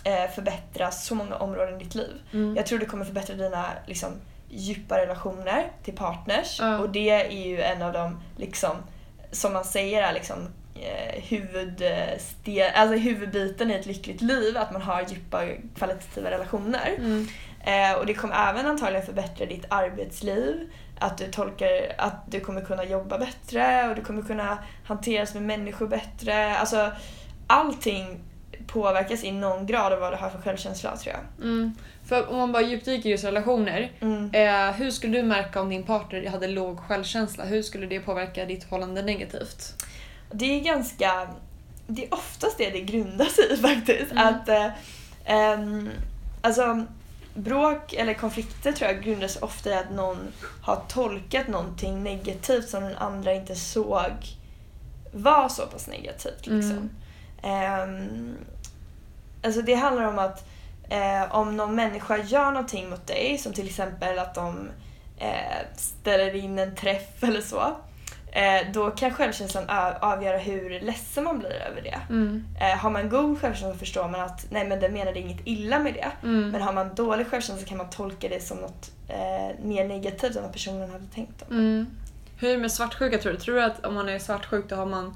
eh, 0.04 0.32
förbättra 0.36 0.92
så 0.92 1.16
många 1.16 1.36
områden 1.36 1.82
i 1.82 1.84
ditt 1.84 1.96
liv. 1.96 2.12
Mm. 2.34 2.56
Jag 2.56 2.66
tror 2.66 2.80
det 2.80 2.86
kommer 2.86 3.06
förbättra 3.06 3.36
dina 3.36 3.66
liksom, 3.88 4.10
djupa 4.56 4.98
relationer 4.98 5.72
till 5.84 5.96
partners. 5.96 6.58
Ja. 6.60 6.78
Och 6.78 6.90
det 6.90 7.10
är 7.10 7.30
ju 7.32 7.62
en 7.62 7.82
av 7.82 7.94
de, 7.94 8.20
liksom, 8.38 8.76
som 9.32 9.54
man 9.54 9.64
säger 9.66 10.04
är 10.04 10.14
liksom, 10.14 10.38
eh, 10.76 11.22
huvudste- 11.24 12.72
alltså 12.76 12.96
huvudbiten 12.98 13.72
i 13.72 13.74
ett 13.74 13.86
lyckligt 13.86 14.22
liv. 14.22 14.58
Att 14.58 14.72
man 14.72 14.82
har 14.82 15.02
djupa 15.02 15.42
kvalitativa 15.76 16.32
relationer. 16.32 16.96
Mm. 16.98 17.28
Eh, 17.66 17.94
och 18.00 18.06
det 18.06 18.14
kommer 18.14 18.50
även 18.50 18.66
antagligen 18.66 19.06
förbättra 19.06 19.46
ditt 19.46 19.66
arbetsliv. 19.70 20.72
Att 21.00 21.18
du 21.18 21.32
tolkar 21.32 21.68
att 21.98 22.32
du 22.32 22.40
kommer 22.40 22.62
kunna 22.62 22.84
jobba 22.86 23.18
bättre 23.18 23.90
och 23.90 23.96
du 23.96 24.02
kommer 24.02 24.22
kunna 24.22 24.58
hanteras 24.86 25.34
med 25.34 25.44
människor 25.44 25.88
bättre. 25.88 26.58
Alltså 26.58 26.92
allting 27.48 28.20
påverkas 28.68 29.24
i 29.24 29.32
någon 29.32 29.66
grad 29.66 29.94
av 29.94 30.00
vad 30.00 30.14
du 30.14 30.18
har 30.18 30.30
för 30.30 30.42
självkänsla 30.42 30.98
tror 30.98 31.16
jag. 31.16 31.46
Mm. 31.46 31.76
För 32.14 32.30
om 32.30 32.38
man 32.38 32.52
bara 32.52 32.64
djupdyker 32.64 33.10
i 33.10 33.12
just 33.12 33.24
relationer, 33.24 33.92
Mm. 34.02 34.30
eh, 34.34 34.72
hur 34.76 34.92
skulle 34.92 35.18
du 35.18 35.24
märka 35.24 35.62
om 35.62 35.70
din 35.70 35.84
partner 35.84 36.30
hade 36.30 36.48
låg 36.48 36.80
självkänsla? 36.80 37.46
Hur 37.46 37.62
skulle 37.62 37.86
det 37.86 38.00
påverka 38.00 38.46
ditt 38.46 38.64
förhållande 38.64 39.02
negativt? 39.02 39.74
Det 40.32 40.46
är 40.46 40.64
ganska... 40.64 41.28
Det 41.88 42.06
är 42.06 42.14
oftast 42.14 42.58
det 42.58 42.70
det 42.70 42.82
grundar 42.82 43.26
sig 43.26 43.54
i 43.54 43.58
faktiskt. 43.58 44.12
Mm. 44.12 44.28
Att, 44.28 44.50
eh, 44.50 44.70
ehm, 45.26 45.90
alltså, 46.42 46.86
bråk 47.34 47.94
eller 47.94 48.14
konflikter 48.14 48.72
tror 48.72 48.92
jag 48.92 49.04
grundar 49.04 49.28
sig 49.28 49.42
ofta 49.42 49.70
i 49.70 49.74
att 49.74 49.92
någon 49.92 50.18
har 50.62 50.82
tolkat 50.88 51.48
någonting 51.48 52.04
negativt 52.04 52.70
som 52.70 52.84
den 52.84 52.98
andra 52.98 53.34
inte 53.34 53.56
såg 53.56 54.12
var 55.12 55.50
så 55.50 55.66
pass 55.66 55.88
negativt. 55.88 56.48
Liksom. 56.48 56.72
Mm. 56.72 56.90
Ehm, 57.44 58.36
alltså 59.44 59.62
det 59.62 59.74
handlar 59.74 60.04
om 60.04 60.20
att 60.20 60.53
eh, 60.94 61.36
om 61.36 61.58
någon 61.58 61.76
människa 61.76 62.18
gör 62.18 62.52
någonting 62.52 62.90
mot 62.90 63.08
dig, 63.08 63.38
som 63.38 63.54
till 63.54 63.68
exempel 63.68 64.20
att 64.20 64.36
de 64.36 64.70
eh, 65.18 65.78
ställer 65.78 66.36
in 66.36 66.60
en 66.60 66.76
träff 66.76 67.24
eller 67.24 67.42
så, 67.42 67.76
eh, 68.32 68.72
då 68.74 68.92
kan 68.92 69.12
självkänslan 69.12 69.64
avgöra 70.00 70.38
hur 70.38 70.80
ledsen 70.80 71.24
man 71.24 71.40
blir 71.40 71.54
över 71.70 71.82
det. 71.82 72.00
Mm. 72.10 72.46
Eh, 72.62 72.78
har 72.78 72.90
man 72.90 73.10
god 73.10 73.42
självkänsla 73.42 73.80
förstår 73.80 74.08
man 74.08 74.22
att 74.22 74.46
nej 74.50 74.68
men 74.68 74.80
den 74.80 74.94
menade 74.94 75.20
inget 75.20 75.40
illa 75.44 75.80
med 75.80 75.94
det. 75.94 76.28
Mm. 76.28 76.50
Men 76.50 76.62
har 76.62 76.74
man 76.74 76.96
dålig 76.96 77.28
självkänsla 77.28 77.68
kan 77.68 77.78
man 77.78 77.90
tolka 77.90 78.30
det 78.30 78.44
som 78.44 78.58
något 78.58 78.92
eh, 79.08 79.66
mer 79.66 79.88
negativt 79.88 80.36
än 80.36 80.44
vad 80.44 80.54
personen 80.54 80.92
hade 80.92 81.06
tänkt 81.16 81.42
om. 81.42 81.58
Mm. 81.58 81.88
Hur 82.38 82.50
är 82.50 82.54
det 82.54 82.62
med 82.62 82.72
svartsjuka 82.72 83.18
tror 83.18 83.32
du? 83.32 83.40
Tror 83.40 83.56
du 83.56 83.64
att 83.64 83.86
om 83.86 83.94
man 83.94 84.10
är 84.10 84.20
svartsjuk 84.20 84.70
då 84.70 84.76
har 84.76 84.86
man... 84.86 85.16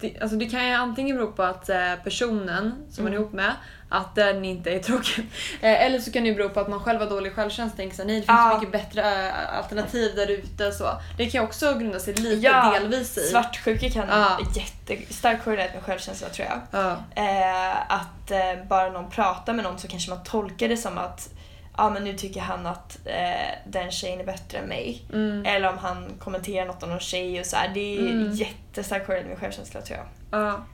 Det, 0.00 0.18
alltså 0.20 0.36
det 0.36 0.46
kan 0.46 0.66
ju 0.68 0.72
antingen 0.74 1.16
bero 1.16 1.32
på 1.32 1.42
att 1.42 1.68
eh, 1.68 1.94
personen 2.04 2.74
som 2.90 3.04
man 3.04 3.12
är 3.12 3.16
Mm. 3.16 3.22
ihop 3.22 3.32
med, 3.32 3.52
att 3.88 4.14
den 4.14 4.44
inte 4.44 4.70
är 4.70 4.78
tråkig. 4.78 5.26
Eh, 5.60 5.82
eller 5.86 5.98
så 5.98 6.12
kan 6.12 6.24
det 6.24 6.32
bero 6.34 6.48
på 6.48 6.60
att 6.60 6.68
man 6.68 6.80
själv 6.80 7.00
har 7.00 7.10
dålig 7.10 7.32
självkänsla 7.34 7.72
och 7.72 7.76
tänker 7.76 7.96
såhär, 7.96 8.06
nej 8.06 8.16
det 8.20 8.26
finns 8.26 8.38
Ja. 8.38 8.58
mycket 8.60 8.72
bättre 8.72 9.26
eh, 9.28 9.58
alternativ 9.58 10.12
där 10.16 10.30
ute. 10.30 10.72
så. 10.72 10.90
Det 11.18 11.26
kan 11.30 11.40
ju 11.40 11.46
också 11.46 11.74
grunda 11.74 11.98
sig 11.98 12.14
lite 12.14 12.46
Ja, 12.46 12.74
delvis 12.80 13.18
i. 13.18 13.20
Svartsjuka 13.20 13.90
kan 13.90 14.08
Ja. 14.08 14.14
ha 14.14 14.38
jättestark 14.56 15.44
korrelat 15.44 15.74
med 15.74 15.82
självkänsla 15.84 16.28
tror 16.28 16.48
jag. 16.48 16.60
Ja. 16.80 16.90
Eh, 17.22 17.92
att 17.92 18.30
eh, 18.30 18.64
bara 18.68 18.90
någon 18.90 19.10
pratar 19.10 19.52
med 19.52 19.64
någon 19.64 19.78
så 19.78 19.88
kanske 19.88 20.10
man 20.10 20.22
tolkar 20.24 20.68
det 20.68 20.76
som 20.76 20.98
att 20.98 21.28
ja 21.76 21.90
men 21.90 22.04
nu 22.04 22.12
tycker 22.12 22.40
han 22.40 22.66
att 22.66 22.98
eh, 23.04 23.54
den 23.66 23.90
tjejen 23.90 24.20
är 24.20 24.24
bättre 24.24 24.58
än 24.58 24.64
mig. 24.68 25.02
Mm. 25.12 25.46
Eller 25.46 25.68
om 25.68 25.78
han 25.78 26.12
kommenterar 26.18 26.66
något 26.66 26.82
om 26.82 26.88
någon 26.90 27.00
tjej 27.00 27.40
och 27.40 27.46
så 27.46 27.56
här. 27.56 27.70
Det 27.74 27.96
är 27.96 28.10
Mm. 28.10 28.32
jättestark 28.32 29.06
korrelat 29.06 29.26
med 29.28 29.38
självkänsla 29.38 29.80
tror 29.80 29.98
jag. 29.98 30.06
Ja. 30.40 30.64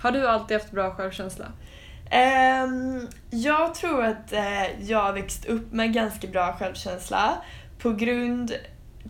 Har 0.00 0.10
du 0.10 0.28
alltid 0.28 0.56
haft 0.56 0.72
bra 0.72 0.94
självkänsla? 0.94 1.46
Ehm, 2.10 3.08
jag 3.30 3.74
tror 3.74 4.04
att 4.04 4.32
eh, 4.32 4.80
jag 4.90 4.98
har 5.02 5.12
växt 5.12 5.46
upp 5.46 5.72
med 5.72 5.92
ganska 5.92 6.26
bra 6.26 6.56
självkänsla 6.58 7.34
på 7.78 7.92
grund 7.92 8.52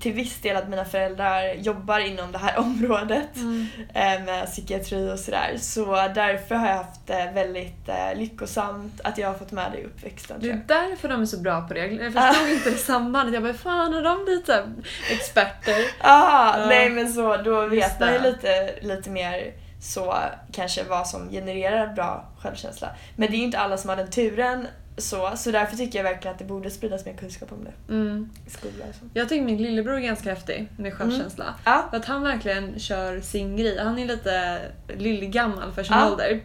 till 0.00 0.12
viss 0.12 0.40
del 0.40 0.56
att 0.56 0.68
mina 0.68 0.84
föräldrar 0.84 1.54
jobbar 1.54 1.98
inom 1.98 2.32
det 2.32 2.38
här 2.38 2.58
området 2.66 3.36
Mm. 3.36 3.66
eh, 3.94 4.24
med 4.24 4.46
psykiatri 4.46 5.12
och 5.12 5.18
sådär. 5.18 5.56
Så 5.60 5.84
därför 6.14 6.54
har 6.54 6.68
jag 6.68 6.74
haft 6.76 7.06
det 7.06 7.30
väldigt 7.34 7.88
eh, 7.88 8.18
lyckosamt 8.18 9.00
att 9.04 9.18
jag 9.18 9.28
har 9.28 9.34
fått 9.34 9.52
med 9.52 9.72
det 9.72 9.78
i 9.78 9.84
uppväxten. 9.84 10.36
Det 10.40 10.50
är 10.50 10.62
därför 10.66 11.08
de 11.08 11.22
är 11.22 11.26
så 11.26 11.38
bra 11.40 11.60
på 11.68 11.74
det. 11.74 11.86
Jag 11.86 12.12
förstod 12.32 12.48
inte 12.50 12.70
det 12.70 12.76
sambandet. 12.76 13.34
Jag 13.34 13.42
bara, 13.42 13.54
fan 13.54 13.94
har 13.94 14.02
de 14.02 14.52
här 14.52 14.72
experter? 15.10 15.76
Ah, 16.00 16.58
Ja. 16.60 16.66
nej 16.68 16.90
men 16.90 17.12
så 17.12 17.36
då 17.36 17.66
vet 17.66 18.00
man 18.00 18.12
ju 18.12 18.18
lite, 18.18 18.74
lite 18.82 19.10
mer 19.10 19.52
så 19.80 20.14
kanske 20.52 20.82
vad 20.84 21.06
som 21.08 21.30
genererar 21.30 21.86
bra 21.94 22.24
självkänsla. 22.38 22.88
Men 23.16 23.30
det 23.30 23.36
är 23.36 23.38
ju 23.38 23.44
inte 23.44 23.58
alla 23.58 23.76
som 23.76 23.88
har 23.90 23.96
den 23.96 24.10
turen 24.10 24.66
så, 24.98 25.32
så 25.36 25.50
därför 25.50 25.76
tycker 25.76 25.98
jag 25.98 26.04
verkligen 26.04 26.32
att 26.32 26.38
det 26.38 26.44
borde 26.44 26.70
spridas 26.70 27.04
mer 27.06 27.12
kunskap 27.14 27.52
om 27.52 27.64
det 27.64 27.92
Mm. 27.94 28.30
i 28.46 28.50
skolan. 28.50 28.88
så. 29.00 29.06
Jag 29.14 29.28
tycker 29.28 29.44
min 29.44 29.62
lillebror 29.62 29.94
är 29.96 30.00
ganska 30.00 30.30
häftig 30.30 30.68
med 30.78 30.94
självkänsla. 30.94 31.54
Ja, 31.64 31.86
För 31.90 31.96
att 31.96 32.04
han 32.04 32.22
verkligen 32.22 32.78
kör 32.78 33.20
sin 33.20 33.56
grej. 33.56 33.78
Han 33.78 33.98
är 33.98 34.06
lite 34.06 34.58
lillgammal 34.98 35.72
för 35.72 35.82
sin 35.82 35.96
Ja. 35.96 36.10
ålder. 36.10 36.40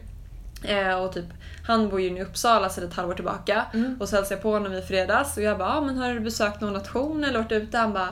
Eh, 0.63 0.95
och 1.03 1.13
typ, 1.13 1.25
han 1.67 1.89
bor 1.89 2.01
ju 2.01 2.17
i 2.17 2.21
Uppsala 2.23 2.69
sedan 2.69 2.83
ett 2.87 2.93
halvår 2.93 3.13
tillbaka. 3.13 3.65
Mm. 3.73 3.97
Och 4.01 4.09
så 4.09 4.15
hälsade 4.15 4.35
jag 4.35 4.41
på 4.41 4.51
honom 4.51 4.73
i 4.73 4.81
fredags 4.81 5.37
och 5.37 5.43
jag 5.43 5.57
bara 5.57 5.69
ah, 5.77 5.81
men 5.81 5.97
har 5.97 6.13
du 6.13 6.19
besökt 6.19 6.61
någon 6.61 6.73
nation 6.73 7.23
eller 7.23 7.39
varit 7.39 7.51
ute? 7.51 7.77
Han 7.77 7.93
bara 7.93 8.09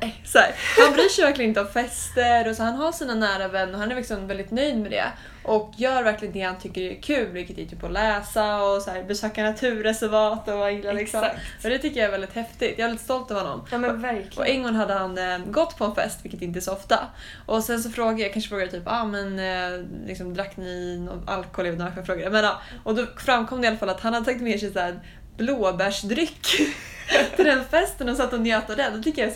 nej. 0.00 0.22
Så 0.24 0.38
här, 0.38 0.54
han 0.84 0.92
bryr 0.92 1.08
sig 1.08 1.24
verkligen 1.24 1.48
inte 1.50 1.60
om 1.60 1.68
fester 1.68 2.48
och 2.48 2.56
så 2.56 2.62
han 2.62 2.74
har 2.74 2.92
sina 2.92 3.14
nära 3.14 3.48
vänner 3.48 3.72
och 3.72 3.78
han 3.78 3.90
är 3.92 3.96
liksom 3.96 4.26
väldigt 4.26 4.50
nöjd 4.50 4.78
med 4.78 4.90
det. 4.90 5.04
Och 5.42 5.72
gör 5.76 6.02
verkligen 6.02 6.34
det 6.34 6.40
han 6.40 6.58
tycker 6.58 6.82
är 6.82 7.02
kul 7.02 7.26
vilket 7.32 7.58
är 7.58 7.64
typ 7.66 7.84
att 7.84 7.92
läsa 7.92 8.62
och 8.62 8.82
så 8.82 8.90
här, 8.90 9.02
besöka 9.02 9.42
naturreservat 9.42 10.48
och 10.48 10.58
vad 10.58 10.72
gillar 10.72 10.92
liksom. 10.92 11.22
Exakt. 11.24 11.64
Och 11.64 11.70
det 11.70 11.78
tycker 11.78 12.00
jag 12.00 12.06
är 12.06 12.10
väldigt 12.10 12.32
häftigt. 12.34 12.74
Jag 12.78 12.86
är 12.88 12.92
lite 12.92 13.04
stolt 13.04 13.30
över 13.30 13.40
honom. 13.40 13.66
ja 13.70 13.78
men 13.78 13.90
Och 13.90 14.04
verkligen. 14.04 14.56
en 14.56 14.62
gång 14.62 14.74
hade 14.74 14.94
han 14.94 15.18
eh, 15.18 15.38
gått 15.38 15.78
på 15.78 15.84
en 15.84 15.94
fest, 15.94 16.18
vilket 16.22 16.42
inte 16.42 16.58
är 16.58 16.60
så 16.60 16.72
ofta. 16.72 16.98
Och 17.46 17.64
sen 17.64 17.82
så 17.82 17.90
frågade 17.90 18.22
jag, 18.22 18.32
kanske 18.32 18.48
frågade 18.48 18.70
typ, 18.70 18.82
ah, 18.86 19.04
men 19.04 19.38
eh, 19.38 19.86
liksom, 20.06 20.34
drack 20.34 20.56
ni 20.56 20.98
någon 20.98 21.28
alkohol? 21.28 21.66
Jag 21.66 21.72
vet 21.72 21.80
inte 21.80 21.84
varför 21.84 21.98
jag 21.98 22.06
frågade. 22.06 22.30
Men, 22.30 22.44
ja. 22.44 22.60
Och 22.84 22.94
då 22.94 23.06
framkom 23.16 23.60
det 23.60 23.64
i 23.64 23.68
alla 23.68 23.78
fall 23.78 23.88
att 23.90 24.00
han 24.00 24.14
hade 24.14 24.26
tagit 24.26 24.42
med 24.42 24.60
sig 24.60 24.72
så 24.72 24.78
här, 24.78 25.00
blåbärsdryck 25.36 26.42
till 27.36 27.44
den 27.44 27.64
festen 27.70 28.08
och 28.08 28.16
satt 28.16 28.32
och 28.32 28.40
njöt 28.40 28.70
av 28.70 28.76
det. 28.76 28.90
Det 28.90 29.02
tycker 29.02 29.22
jag 29.22 29.30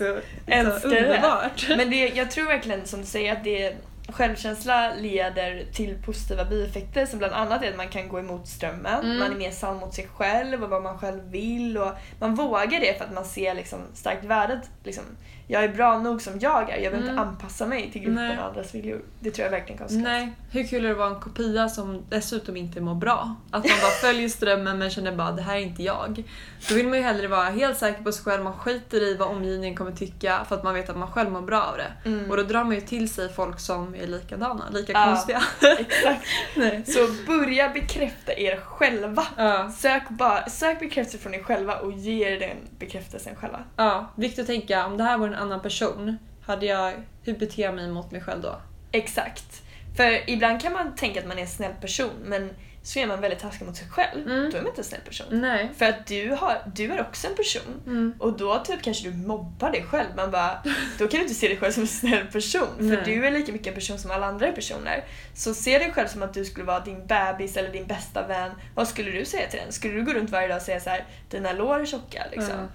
är 0.47 0.65
så, 0.65 0.81
så 0.81 0.89
underbart. 0.89 1.69
Men 1.69 1.91
det, 1.91 2.09
jag 2.09 2.31
tror 2.31 2.47
verkligen 2.47 2.87
som 2.87 3.01
du 3.01 3.07
säger 3.07 3.33
att 3.33 3.45
det 3.45 3.77
Självkänsla 4.13 4.93
leder 4.99 5.65
till 5.73 5.99
positiva 6.05 6.45
bieffekter 6.45 7.07
som 7.07 7.19
bland 7.19 7.35
annat 7.35 7.63
är 7.63 7.71
att 7.71 7.77
man 7.77 7.89
kan 7.89 8.09
gå 8.09 8.19
emot 8.19 8.49
strömmen, 8.49 9.05
Mm. 9.05 9.19
man 9.19 9.33
är 9.33 9.37
mer 9.37 9.51
sann 9.51 9.77
mot 9.77 9.95
sig 9.95 10.09
själv 10.15 10.65
och 10.65 10.71
vad 10.71 10.83
man 10.83 10.99
själv 10.99 11.31
vill 11.31 11.79
och 11.79 11.93
man 12.21 12.35
vågar 12.35 12.81
det 12.81 12.99
för 12.99 13.05
att 13.05 13.13
man 13.15 13.25
ser 13.25 13.55
liksom 13.55 13.79
starkt 13.95 14.25
värdet. 14.25 14.71
Liksom, 14.85 15.05
jag 15.47 15.65
är 15.65 15.69
bra 15.69 15.99
nog 15.99 16.23
som 16.23 16.39
jag 16.41 16.71
är, 16.71 16.77
jag 16.79 16.93
behöver 16.93 16.99
Mm. 16.99 17.11
inte 17.11 17.23
anpassa 17.23 17.67
mig 17.67 17.91
till 17.93 18.01
gruppen 18.03 18.39
och 18.39 18.45
andras 18.45 18.75
viljor. 18.75 19.01
Det 19.21 19.31
tror 19.31 19.45
jag 19.45 19.51
verkligen 19.51 19.79
kan 19.79 19.85
uppskattas. 19.85 20.05
Nej, 20.05 20.33
hur 20.51 20.65
kul 20.65 20.85
är 20.85 20.89
det 20.89 20.93
att 20.93 20.99
vara 20.99 21.09
en 21.15 21.21
kopia 21.21 21.69
som 21.69 22.03
dessutom 22.09 22.57
inte 22.57 22.81
mår 22.81 22.95
bra? 22.95 23.35
Att 23.51 23.65
man 23.65 23.79
bara 23.83 23.91
följer 23.91 24.29
strömmen 24.29 24.79
men 24.79 24.91
känner 24.91 25.17
bara 25.17 25.33
det 25.33 25.43
här 25.43 25.57
är 25.57 25.61
inte 25.61 25.83
jag. 25.83 26.25
Då 26.69 26.75
vill 26.75 26.89
man 26.89 26.99
ju 26.99 27.05
hellre 27.05 27.29
vara 27.29 27.45
helt 27.51 27.79
säker 27.79 28.03
på 28.03 28.13
sig 28.13 28.25
själv, 28.25 28.43
man 28.45 28.53
skiter 28.53 29.03
i 29.03 29.17
vad 29.17 29.29
omgivningen 29.29 29.77
kommer 29.77 29.93
tycka 29.93 30.45
för 30.49 30.57
att 30.57 30.65
man 30.65 30.75
vet 30.75 30.91
att 30.91 30.97
man 30.97 31.11
själv 31.11 31.31
mår 31.31 31.41
bra 31.43 31.63
av 31.63 31.77
det. 31.77 32.09
Mm. 32.11 32.31
Och 32.31 32.37
då 32.37 32.43
drar 32.43 32.65
man 32.65 32.75
ju 32.75 32.81
till 32.81 33.11
sig 33.11 33.29
folk 33.33 33.61
som 33.61 33.95
är 34.03 34.07
likadana, 34.07 34.65
lika 34.71 34.93
Ja. 34.93 35.05
konstiga. 35.05 35.43
Exakt. 35.79 36.27
Så 36.93 37.09
börja 37.27 37.69
bekräfta 37.69 38.33
er 38.39 38.57
själva. 38.57 39.27
Ja, 39.37 39.71
Sök, 39.79 40.09
bara, 40.09 40.49
sök 40.51 40.81
bekräftelse 40.81 41.19
från 41.19 41.35
er 41.35 41.43
själva 41.43 41.75
och 41.75 41.93
ge 41.93 42.29
er 42.29 42.41
den 42.41 42.57
bekräftelsen 42.79 43.37
själva. 43.37 43.61
ja, 43.77 44.13
viktigt 44.17 44.39
att 44.41 44.47
tänka 44.47 44.87
om 44.87 44.97
det 44.97 45.05
här 45.05 45.19
var 45.19 45.27
en 45.27 45.35
annan 45.35 45.63
person, 45.63 46.19
hade 46.47 46.67
jag, 46.67 46.95
hur 47.25 47.39
beter 47.39 47.63
jag 47.63 47.75
mig 47.75 47.89
mot 47.89 48.11
mig 48.11 48.21
själv 48.21 48.43
då? 48.43 48.61
Exakt. 48.93 49.63
För 49.97 50.31
ibland 50.31 50.63
kan 50.63 50.73
man 50.73 50.95
tänka 50.95 51.21
att 51.21 51.27
man 51.27 51.39
är 51.39 51.43
en 51.43 51.49
snäll 51.49 51.73
person 51.81 52.11
men 52.25 52.51
så 52.83 52.99
är 52.99 53.07
man 53.07 53.21
väldigt 53.21 53.41
taskig 53.41 53.67
mot 53.67 53.77
sig 53.77 53.89
själv. 53.89 54.31
Mm. 54.31 54.51
Då 54.51 54.57
är 54.57 54.63
man 54.63 54.69
inte 54.69 54.81
en 54.81 54.85
snäll 54.85 55.01
person. 55.01 55.27
Nej. 55.31 55.71
För 55.77 55.87
att 55.87 56.07
du, 56.07 56.31
har, 56.31 56.63
du 56.75 56.93
är 56.93 57.01
också 57.01 57.27
en 57.27 57.35
person. 57.35 57.83
Mm. 57.87 58.15
Och 58.19 58.37
då 58.39 58.59
typ 58.59 58.83
kanske 58.83 59.11
du 59.11 59.17
mobbar 59.17 59.71
dig 59.71 59.83
själv. 59.83 60.09
Man 60.17 60.31
bara, 60.31 60.63
då 60.99 61.09
kan 61.09 61.19
du 61.19 61.23
inte 61.23 61.35
se 61.35 61.49
dig 61.49 61.57
själv 61.57 61.73
som 61.73 61.83
en 61.83 61.89
snäll 61.89 62.27
person. 62.27 62.69
För 62.77 62.85
Nej. 62.85 63.03
du 63.05 63.27
är 63.27 63.31
lika 63.31 63.53
mycket 63.53 63.67
en 63.67 63.75
person 63.75 63.99
som 63.99 64.11
alla 64.11 64.27
andra 64.27 64.53
personer. 64.53 65.05
Så 65.35 65.55
se 65.55 65.79
dig 65.79 65.93
själv 65.93 66.09
som 66.09 66.23
att 66.23 66.35
du 66.35 66.45
skulle 66.45 66.67
vara 66.67 66.81
din 66.81 67.07
bebis 67.07 67.57
eller 67.57 67.73
din 67.73 67.87
bästa 67.87 68.27
vän. 68.27 68.51
Vad 68.75 68.89
skulle 68.89 69.11
du 69.11 69.25
säga 69.25 69.49
till 69.49 69.61
den? 69.61 69.73
Skulle 69.73 69.95
du 69.95 70.05
gå 70.05 70.13
runt 70.13 70.31
varje 70.31 70.49
dag 70.49 70.57
och 70.57 70.63
säga 70.63 70.81
så 70.81 70.91
här: 70.91 71.05
dina 71.31 71.53
lår 71.53 71.81
är 71.81 71.87
tjocka? 71.87 72.27
Liksom? 72.31 72.59
Ja. 72.59 72.69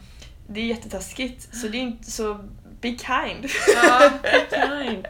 Det 0.47 0.59
är 0.59 0.65
jättetaskigt. 0.65 1.55
Så 1.55 1.67
det 1.67 1.77
är 1.77 1.81
inte 1.81 2.11
så... 2.11 2.39
Be 2.81 2.87
kind. 2.87 3.45
Ja, 3.75 4.11
kind. 4.49 5.07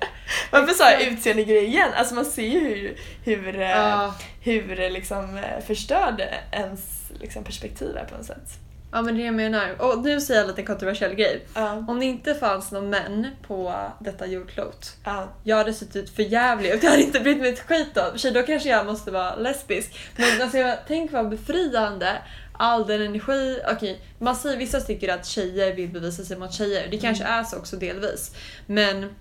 Varför 0.52 0.74
sa 0.74 0.84
jag 0.92 1.02
Exakt. 1.02 1.18
utseende-grej 1.18 1.66
igen? 1.66 1.90
Alltså 1.96 2.16
man 2.16 2.26
ser 2.26 2.42
ju 2.48 2.60
hur, 2.60 2.98
hur, 3.24 3.54
Ja. 3.60 4.16
hur 4.42 4.80
eh, 4.80 4.90
liksom, 4.92 5.38
eh, 5.38 5.66
förstörd 5.68 6.22
ens 6.52 6.82
liksom, 7.20 7.44
perspektiv 7.44 7.98
är 7.98 8.06
på 8.06 8.18
något 8.18 8.26
sätt. 8.26 8.50
ja, 8.92 9.02
men 9.02 9.16
det 9.16 9.22
är 9.22 9.26
jag 9.26 9.36
menar. 9.36 9.82
Och 9.82 10.04
nu 10.04 10.22
säger 10.22 10.40
jag 10.40 10.44
en 10.44 10.50
liten 10.56 10.66
kontroversiell 10.66 11.14
grej. 11.16 11.46
Ja. 11.56 11.86
Om 11.88 12.00
det 12.00 12.06
inte 12.06 12.36
fanns 12.36 12.72
någon 12.72 12.90
män 12.90 13.28
på 13.48 13.76
detta 14.00 14.26
jordklot 14.26 14.96
Ja. 15.06 15.28
jag 15.44 15.58
hade 15.58 15.74
sett 15.74 15.96
ut 15.96 16.10
för 16.16 16.24
jävligt 16.24 16.74
och 16.74 16.84
jag 16.84 16.90
hade 16.92 17.04
inte 17.04 17.20
brytt 17.20 17.38
mig 17.38 17.50
ett 17.50 17.60
skit 17.60 17.98
om. 17.98 18.20
För 18.20 18.32
då 18.32 18.44
kanske 18.44 18.70
jag 18.70 18.86
måste 18.86 19.12
vara 19.12 19.36
lesbisk. 19.36 20.00
Men 20.18 20.42
alltså, 20.42 20.58
jag, 20.58 20.78
tänk 20.88 21.12
vad 21.12 21.30
befriande 21.30 22.18
all 22.58 22.88
den 22.88 23.02
energi, 23.02 23.60
okej, 23.72 24.02
man 24.20 24.36
säger, 24.36 24.58
vissa 24.58 24.80
tycker 24.80 25.14
att 25.14 25.26
tjejer 25.26 25.74
vill 25.76 25.90
bevisa 25.90 26.24
sig 26.24 26.38
mot 26.38 26.54
tjejer. 26.54 26.88
Det 26.92 26.98
kanske 26.98 27.24
är 27.24 27.44
så 27.44 27.58
också 27.58 27.76
delvis. 27.76 28.36
Men 28.66 29.16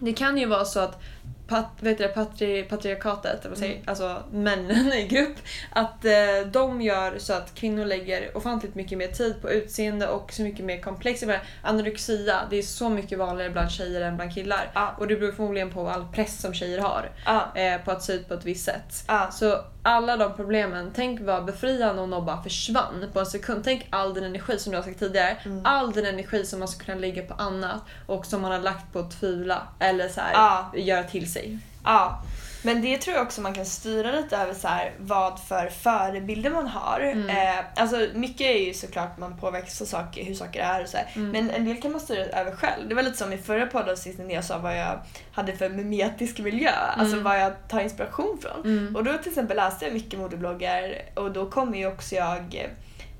det 0.00 0.12
kan 0.12 0.38
ju 0.38 0.46
vara 0.46 0.64
så 0.64 0.80
att 0.80 1.02
pat, 1.48 1.66
vet 1.80 1.98
det, 1.98 2.08
patri, 2.08 2.62
patriarkatet, 2.62 3.46
säger, 3.54 3.72
Mm. 3.74 3.84
alltså 3.86 4.22
männen 4.32 4.92
i 4.92 5.06
grupp, 5.08 5.36
att 5.70 6.04
eh, 6.04 6.12
de 6.52 6.80
gör 6.82 7.18
så 7.18 7.32
att 7.32 7.54
kvinnor 7.54 7.84
lägger 7.84 8.36
ofantligt 8.36 8.74
mycket 8.74 8.98
mer 8.98 9.08
tid 9.08 9.42
på 9.42 9.50
utseende 9.50 10.08
och 10.08 10.32
så 10.32 10.42
mycket 10.42 10.64
mer 10.64 10.80
komplex. 10.80 11.24
Anorexia, 11.62 12.40
det 12.50 12.56
är 12.56 12.62
så 12.62 12.88
mycket 12.88 13.18
vanligare 13.18 13.50
bland 13.50 13.70
tjejer 13.70 14.00
än 14.00 14.16
bland 14.16 14.34
killar. 14.34 14.70
Ja. 14.74 14.94
Och 14.98 15.06
det 15.08 15.16
beror 15.16 15.32
förmodligen 15.32 15.70
på 15.70 15.88
all 15.88 16.04
press 16.12 16.40
som 16.40 16.54
tjejer 16.54 16.78
har 16.78 17.10
Ja. 17.24 17.52
eh, 17.60 17.80
på 17.84 17.90
att 17.90 18.02
se 18.02 18.12
ut 18.12 18.28
på 18.28 18.34
ett 18.34 18.44
visst 18.44 18.64
sätt. 18.64 19.04
Ja. 19.06 19.30
Så 19.30 19.64
alla 19.82 20.16
de 20.16 20.34
problemen, 20.36 20.92
tänk 20.94 21.20
vad 21.20 21.44
befriande 21.44 22.02
om 22.02 22.10
de 22.10 22.26
bara 22.26 22.42
försvann 22.42 23.04
på 23.12 23.20
en 23.20 23.26
sekund. 23.26 23.64
Tänk 23.64 23.86
all 23.90 24.14
den 24.14 24.24
energi 24.24 24.58
som 24.58 24.70
du 24.72 24.78
har 24.78 24.82
sagt 24.84 24.98
tidigare, 24.98 25.36
Mm. 25.44 25.66
all 25.66 25.92
den 25.92 26.06
energi 26.06 26.44
som 26.46 26.58
man 26.58 26.68
ska 26.68 26.84
kunna 26.84 26.98
lägga 27.00 27.22
på 27.22 27.34
annat 27.34 27.80
och 28.06 28.26
som 28.26 28.42
man 28.42 28.52
har 28.52 28.58
lagt 28.58 28.92
på 28.92 28.98
att 28.98 29.20
tvivla 29.20 29.62
eller 29.78 30.08
så 30.08 30.20
här, 30.20 30.34
göra 30.78 31.02
till 31.02 31.32
sig. 31.32 31.37
Ja, 31.84 32.22
men 32.62 32.82
det 32.82 32.98
tror 32.98 33.16
jag 33.16 33.26
också 33.26 33.40
man 33.40 33.54
kan 33.54 33.66
styra 33.66 34.12
lite 34.12 34.36
över 34.36 34.54
så 34.54 34.68
här, 34.68 34.92
vad 34.98 35.40
för 35.40 35.68
förebilder 35.68 36.50
man 36.50 36.66
har. 36.66 37.00
Mm. 37.00 37.28
Eh, 37.28 37.64
alltså 37.76 38.06
mycket 38.14 38.40
är 38.40 38.66
ju 38.66 38.74
såklart 38.74 39.18
man 39.18 39.36
påverkas 39.38 39.82
av 39.82 39.86
saker, 39.86 40.24
hur 40.24 40.34
saker 40.34 40.60
är 40.60 40.82
och 40.82 40.88
så. 40.88 40.98
Mm. 41.14 41.30
Men 41.30 41.50
en 41.50 41.64
del 41.64 41.82
kan 41.82 41.92
man 41.92 42.00
styra 42.00 42.24
över 42.24 42.52
själv. 42.52 42.88
Det 42.88 42.94
var 42.94 43.02
lite 43.02 43.16
som 43.16 43.32
i 43.32 43.38
förra 43.38 43.66
poddavsnittet 43.66 44.26
när 44.26 44.34
jag 44.34 44.44
sa 44.44 44.58
vad 44.58 44.78
jag 44.78 44.98
hade 45.32 45.56
för 45.56 45.68
mimetisk 45.68 46.38
miljö, 46.38 46.70
alltså 46.70 47.12
Mm. 47.12 47.24
vad 47.24 47.40
jag 47.40 47.52
tar 47.68 47.80
inspiration 47.80 48.38
från. 48.42 48.64
Mm. 48.64 48.96
Och 48.96 49.04
då 49.04 49.18
till 49.18 49.28
exempel 49.28 49.56
läste 49.56 49.84
jag 49.84 49.94
mycket 49.94 50.18
modebloggar 50.18 51.02
och 51.14 51.32
då 51.32 51.50
kommer 51.50 51.78
ju 51.78 51.86
också 51.86 52.14
jag 52.14 52.68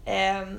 ehm, 0.04 0.58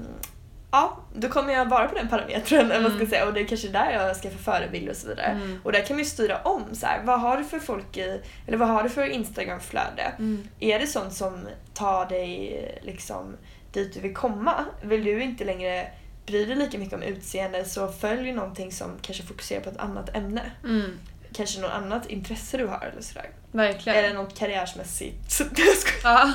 Ja, 0.72 0.98
då 1.14 1.30
kommer 1.30 1.54
jag 1.54 1.66
vara 1.70 1.88
på 1.88 1.96
den 1.96 2.08
parametern 2.10 2.60
eller 2.60 2.74
vad 2.74 2.82
man 2.82 2.92
ska 2.92 3.00
Mm. 3.00 3.10
säga 3.10 3.28
och 3.28 3.34
det 3.34 3.42
är 3.42 3.46
kanske 3.46 3.68
där 3.68 3.92
jag 3.92 4.16
ska 4.16 4.30
få 4.30 4.38
förebilder 4.38 4.92
och 4.92 4.98
så 4.98 5.08
vidare. 5.08 5.26
Mm. 5.26 5.60
Och 5.64 5.72
där 5.72 5.82
kan 5.86 5.96
man 5.96 6.04
ju 6.04 6.10
styra 6.10 6.42
om 6.42 6.64
så 6.76 6.86
här, 6.86 7.02
vad 7.04 7.20
har 7.22 7.38
du 7.38 7.44
för 7.44 7.60
folk 7.60 7.98
i, 7.98 8.22
eller 8.48 8.58
vad 8.58 8.68
har 8.68 8.84
du 8.84 8.90
för 8.90 9.06
Instagramflöde? 9.06 10.12
Mm. 10.20 10.48
Är 10.60 10.80
det 10.80 10.88
sånt 10.88 11.14
som 11.14 11.48
tar 11.74 12.06
dig 12.06 12.80
liksom 12.82 13.38
dit 13.72 13.94
du 13.94 14.00
vill 14.00 14.14
komma? 14.16 14.66
Vill 14.82 15.04
du 15.04 15.24
inte 15.24 15.44
längre 15.46 15.88
bry 16.26 16.46
dig 16.46 16.56
lika 16.56 16.78
mycket 16.78 16.94
om 16.94 17.02
utseende 17.04 17.66
så 17.66 17.88
följ 17.88 18.32
någonting 18.32 18.72
som 18.72 18.92
kanske 19.02 19.24
fokuserar 19.24 19.62
på 19.62 19.70
ett 19.70 19.78
annat 19.78 20.16
ämne. 20.16 20.42
Mm. 20.64 21.00
Kanske 21.40 21.62
något 21.62 21.72
annat 21.72 22.06
intresse 22.06 22.58
du 22.58 22.66
har 22.68 22.90
eller 22.92 23.02
sådär. 23.02 23.30
Verkligen. 23.52 24.00
Eller 24.00 24.14
något 24.14 24.38
karriärsmässigt. 24.40 25.42
Ja, 26.04 26.32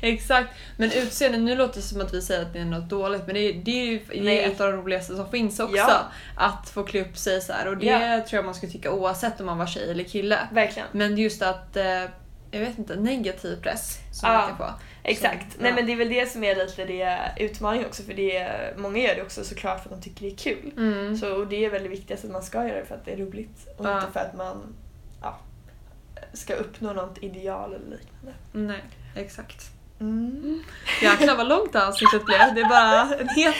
exakt. 0.00 0.48
Men 0.76 0.92
utseende, 0.92 1.38
nu 1.38 1.54
låter 1.56 1.76
det 1.76 1.82
som 1.82 2.00
att 2.00 2.14
vi 2.14 2.22
säger 2.22 2.42
att 2.42 2.52
det 2.52 2.58
är 2.58 2.64
något 2.64 2.88
dåligt 2.90 3.22
men 3.26 3.34
det 3.34 3.40
är, 3.40 3.52
det 3.52 3.70
är 3.80 3.84
ju 3.84 4.00
det 4.22 4.44
är 4.44 4.50
ett 4.50 4.60
av 4.60 4.72
de 4.72 4.76
roligaste 4.80 5.16
som 5.16 5.30
finns 5.30 5.60
också. 5.60 5.76
Ja. 5.76 6.00
Att 6.36 6.68
få 6.70 6.82
klä 6.82 7.00
upp 7.00 7.16
sig 7.16 7.40
så 7.40 7.52
här. 7.52 7.66
och 7.68 7.76
det 7.76 7.86
Ja. 7.86 7.98
tror 8.28 8.38
jag 8.38 8.44
man 8.44 8.54
ska 8.54 8.66
tycka 8.66 8.90
oavsett 8.90 9.40
om 9.40 9.46
man 9.46 9.58
var 9.58 9.66
tjej 9.66 9.90
eller 9.90 10.04
kille. 10.04 10.38
Verkligen. 10.52 10.88
Men 10.92 11.18
just 11.18 11.42
att, 11.42 11.76
eh, 11.76 11.84
jag 12.50 12.60
vet 12.60 12.78
inte, 12.78 12.96
negativ 12.96 13.62
press 13.62 13.98
som 14.12 14.28
Ja. 14.32 14.38
man 14.38 14.48
kan 14.48 14.56
få. 14.56 14.70
Exakt. 15.06 15.52
Så, 15.52 15.58
Nej 15.60 15.70
ja. 15.70 15.74
men 15.74 15.86
det 15.86 15.92
är 15.92 15.96
väl 15.96 16.08
det 16.08 16.30
som 16.32 16.44
är 16.44 16.56
lite 16.56 16.84
det 16.84 17.18
utmaningen 17.36 17.86
också 17.86 18.02
för 18.02 18.14
det 18.14 18.36
är, 18.36 18.74
många 18.76 18.98
gör 18.98 19.14
det 19.14 19.22
också 19.22 19.44
såklart 19.44 19.82
för 19.82 19.90
att 19.94 20.00
de 20.02 20.04
tycker 20.10 20.20
det 20.26 20.32
är 20.32 20.36
kul. 20.36 20.72
Mm. 20.76 21.16
Så, 21.16 21.34
och 21.36 21.46
det 21.46 21.64
är 21.64 21.70
väl 21.70 21.82
det 21.82 21.88
viktigaste 21.88 22.26
att 22.26 22.32
man 22.32 22.42
ska 22.42 22.68
göra 22.68 22.78
det 22.78 22.84
för 22.86 22.94
att 22.94 23.04
det 23.04 23.12
är 23.12 23.16
roligt 23.16 23.68
och 23.78 23.86
Ja. 23.86 23.98
inte 24.00 24.12
för 24.12 24.20
att 24.20 24.36
man 24.36 24.74
ja, 25.22 25.38
ska 26.32 26.54
uppnå 26.54 26.92
något 26.92 27.18
ideal 27.22 27.74
eller 27.74 27.96
liknande. 27.96 28.34
Nej, 28.52 28.82
exakt. 29.24 29.64
Mm. 30.00 30.62
Jäklar 31.02 31.36
vad 31.36 31.48
långt 31.48 31.72
det 31.72 31.78
här 31.78 31.88
avsnittet 31.88 32.24
blev. 32.24 32.54
Det 32.54 32.60
är 32.60 32.68
bara 32.68 33.00
en 33.20 33.28
het 33.28 33.54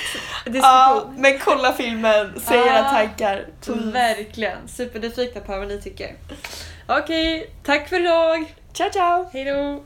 Ja, 0.44 0.50
diskussion. 0.52 1.14
men 1.20 1.38
kolla 1.38 1.72
filmen, 1.72 2.40
säg 2.40 2.58
era 2.58 2.86
Ah, 2.86 2.90
tankar. 2.90 3.46
please. 3.64 3.90
Verkligen. 3.90 4.68
Supernyfikna 4.68 5.40
på 5.40 5.58
vad 5.58 5.68
ni 5.68 5.82
tycker. 5.82 6.14
Okej, 6.86 7.50
tack 7.62 7.88
för 7.88 8.00
idag. 8.00 8.54
Ciao 8.72 8.90
ciao! 8.90 9.30
Hejdå! 9.32 9.84